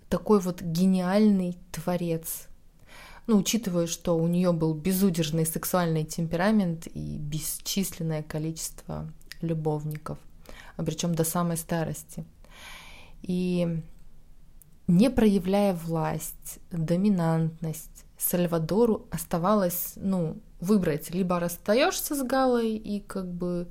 такой 0.10 0.40
вот 0.40 0.62
гениальный 0.62 1.58
творец. 1.72 2.48
Ну, 3.28 3.38
учитывая, 3.38 3.86
что 3.86 4.18
у 4.18 4.28
нее 4.28 4.52
был 4.52 4.74
безудержный 4.74 5.46
сексуальный 5.46 6.04
темперамент 6.04 6.88
и 6.88 7.18
бесчисленное 7.18 8.24
количество 8.24 9.08
любовников, 9.42 10.18
причем 10.84 11.16
до 11.16 11.24
самой 11.24 11.58
старости. 11.58 12.26
И 13.22 13.84
не 14.88 15.10
проявляя 15.10 15.74
власть, 15.74 16.60
доминантность, 16.72 18.06
Сальвадору 18.18 19.08
оставалось, 19.12 19.94
ну, 19.96 20.38
выбрать, 20.60 21.12
либо 21.12 21.40
расстаешься 21.40 22.16
с 22.16 22.24
Галой 22.24 22.76
и 22.76 23.00
как 23.00 23.32
бы, 23.32 23.68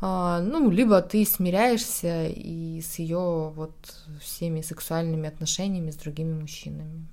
а, 0.00 0.40
ну, 0.40 0.70
либо 0.70 1.00
ты 1.02 1.24
смиряешься 1.24 2.28
и 2.28 2.80
с 2.80 2.98
ее 2.98 3.52
вот 3.54 3.74
всеми 4.20 4.60
сексуальными 4.60 5.28
отношениями 5.28 5.90
с 5.90 5.96
другими 5.96 6.40
мужчинами. 6.40 7.06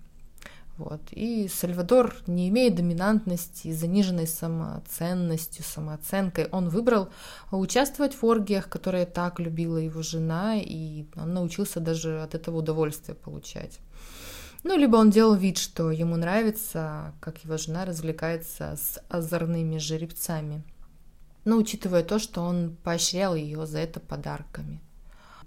Вот. 0.80 1.02
И 1.12 1.50
Сальвадор, 1.50 2.16
не 2.26 2.48
имея 2.48 2.72
доминантности, 2.72 3.74
заниженной 3.74 4.28
самоценностью, 4.28 5.66
самооценкой, 5.66 6.48
он 6.54 6.70
выбрал 6.70 7.10
участвовать 7.52 8.14
в 8.16 8.24
оргиях, 8.24 8.70
которые 8.70 9.06
так 9.06 9.42
любила 9.42 9.76
его 9.76 10.02
жена, 10.02 10.56
и 10.56 11.04
он 11.18 11.34
научился 11.34 11.82
даже 11.82 12.22
от 12.22 12.34
этого 12.34 12.60
удовольствие 12.60 13.14
получать. 13.14 13.80
Ну, 14.64 14.78
либо 14.78 14.96
он 14.96 15.10
делал 15.10 15.36
вид, 15.36 15.58
что 15.58 15.92
ему 15.92 16.16
нравится, 16.16 17.14
как 17.20 17.44
его 17.44 17.58
жена 17.58 17.84
развлекается 17.84 18.78
с 18.78 19.04
озорными 19.10 19.80
жеребцами. 19.80 20.64
Но 21.44 21.58
учитывая 21.58 22.04
то, 22.04 22.20
что 22.20 22.42
он 22.42 22.78
поощрял 22.86 23.36
ее 23.36 23.66
за 23.66 23.80
это 23.80 24.00
подарками. 24.00 24.82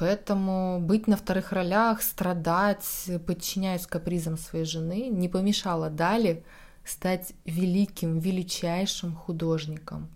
Поэтому 0.02 0.80
быть 0.80 1.06
на 1.06 1.16
вторых 1.16 1.52
ролях, 1.52 2.02
страдать, 2.02 3.08
подчиняясь 3.24 3.86
капризам 3.86 4.36
своей 4.36 4.64
жены, 4.64 5.08
не 5.08 5.28
помешало 5.28 5.90
Дали 5.90 6.42
стать 6.84 7.34
великим, 7.44 8.18
величайшим 8.18 9.14
художником, 9.14 10.08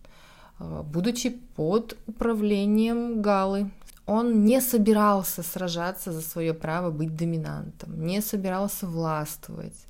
э, 0.58 0.82
будучи 0.84 1.30
под 1.30 1.96
управлением 2.08 3.22
Галы, 3.22 3.70
он 4.06 4.44
не 4.44 4.60
собирался 4.60 5.44
сражаться 5.44 6.10
за 6.10 6.20
свое 6.20 6.52
право 6.52 6.90
быть 6.90 7.14
доминантом, 7.14 8.04
не 8.04 8.20
собирался 8.22 8.88
властвовать, 8.88 9.86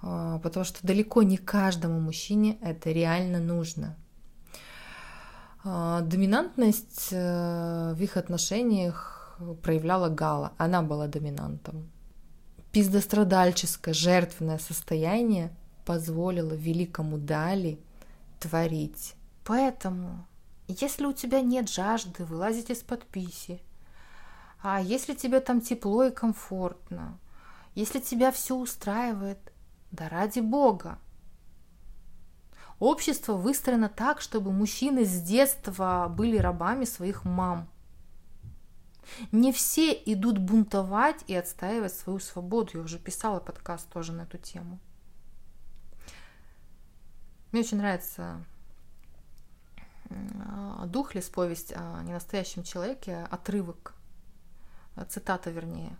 а, 0.00 0.38
потому 0.38 0.64
что 0.64 0.78
далеко 0.86 1.22
не 1.22 1.36
каждому 1.36 2.00
мужчине 2.00 2.56
это 2.62 2.90
реально 2.90 3.40
нужно. 3.40 3.96
А, 5.62 6.00
доминантность 6.00 7.08
э, 7.10 7.92
в 7.94 8.02
их 8.02 8.16
отношениях 8.16 9.15
проявляла 9.62 10.08
Гала, 10.08 10.52
она 10.58 10.82
была 10.82 11.06
доминантом. 11.06 11.90
Пиздострадальческое, 12.72 13.94
жертвенное 13.94 14.58
состояние 14.58 15.54
позволило 15.84 16.52
великому 16.52 17.18
Дали 17.18 17.78
творить. 18.40 19.14
Поэтому 19.44 20.26
если 20.68 21.06
у 21.06 21.12
тебя 21.12 21.40
нет 21.40 21.70
жажды 21.70 22.24
вылазить 22.24 22.70
из-под 22.70 23.04
писи, 23.04 23.62
а 24.62 24.80
если 24.80 25.14
тебе 25.14 25.40
там 25.40 25.60
тепло 25.60 26.04
и 26.04 26.10
комфортно, 26.10 27.18
если 27.74 28.00
тебя 28.00 28.32
все 28.32 28.56
устраивает, 28.56 29.38
да 29.92 30.08
ради 30.08 30.40
Бога. 30.40 30.98
Общество 32.78 33.34
выстроено 33.34 33.88
так, 33.88 34.20
чтобы 34.20 34.52
мужчины 34.52 35.04
с 35.04 35.22
детства 35.22 36.12
были 36.14 36.36
рабами 36.36 36.84
своих 36.84 37.24
мам. 37.24 37.68
Не 39.32 39.52
все 39.52 39.92
идут 39.92 40.38
бунтовать 40.38 41.24
и 41.26 41.34
отстаивать 41.34 41.94
свою 41.94 42.18
свободу. 42.18 42.70
Я 42.74 42.80
уже 42.80 42.98
писала 42.98 43.40
подкаст 43.40 43.88
тоже 43.88 44.12
на 44.12 44.22
эту 44.22 44.38
тему. 44.38 44.78
Мне 47.52 47.62
очень 47.62 47.78
нравится 47.78 48.44
Духлес, 50.86 51.28
повесть 51.28 51.72
о 51.72 52.02
ненастоящем 52.02 52.62
человеке, 52.62 53.26
отрывок, 53.30 53.94
цитата 55.08 55.50
вернее. 55.50 55.96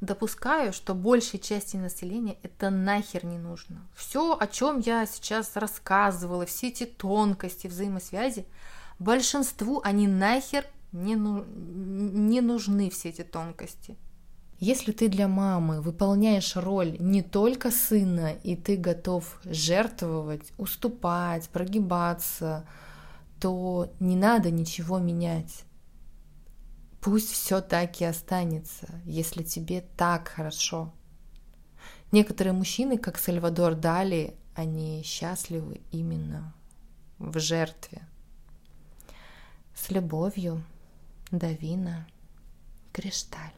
Допускаю, 0.00 0.72
что 0.72 0.94
большей 0.94 1.38
части 1.38 1.76
населения 1.76 2.38
это 2.42 2.70
нахер 2.70 3.24
не 3.24 3.38
нужно. 3.38 3.86
Все, 3.94 4.36
о 4.38 4.46
чем 4.46 4.80
я 4.80 5.06
сейчас 5.06 5.56
рассказывала, 5.56 6.44
все 6.44 6.68
эти 6.68 6.84
тонкости 6.84 7.66
взаимосвязи, 7.66 8.46
большинству 8.98 9.80
они 9.84 10.06
нахер 10.06 10.66
не, 10.92 11.16
ну, 11.16 11.44
не 11.44 12.40
нужны, 12.40 12.90
все 12.90 13.10
эти 13.10 13.22
тонкости. 13.22 13.96
Если 14.58 14.92
ты 14.92 15.08
для 15.08 15.26
мамы 15.26 15.80
выполняешь 15.80 16.54
роль 16.54 16.96
не 16.98 17.22
только 17.22 17.70
сына, 17.70 18.34
и 18.42 18.56
ты 18.56 18.76
готов 18.76 19.40
жертвовать, 19.44 20.52
уступать, 20.58 21.48
прогибаться, 21.48 22.66
то 23.40 23.90
не 24.00 24.16
надо 24.16 24.50
ничего 24.50 24.98
менять. 24.98 25.64
Пусть 27.00 27.30
все 27.30 27.62
так 27.62 28.02
и 28.02 28.04
останется, 28.04 29.00
если 29.06 29.42
тебе 29.42 29.82
так 29.96 30.28
хорошо. 30.28 30.92
Некоторые 32.12 32.52
мужчины, 32.52 32.98
как 32.98 33.18
Сальвадор 33.18 33.74
Дали, 33.74 34.34
они 34.54 35.02
счастливы 35.02 35.80
именно 35.90 36.52
в 37.18 37.38
жертве. 37.38 38.02
С 39.74 39.90
любовью, 39.90 40.62
Давина, 41.30 42.06
Кришталь. 42.92 43.54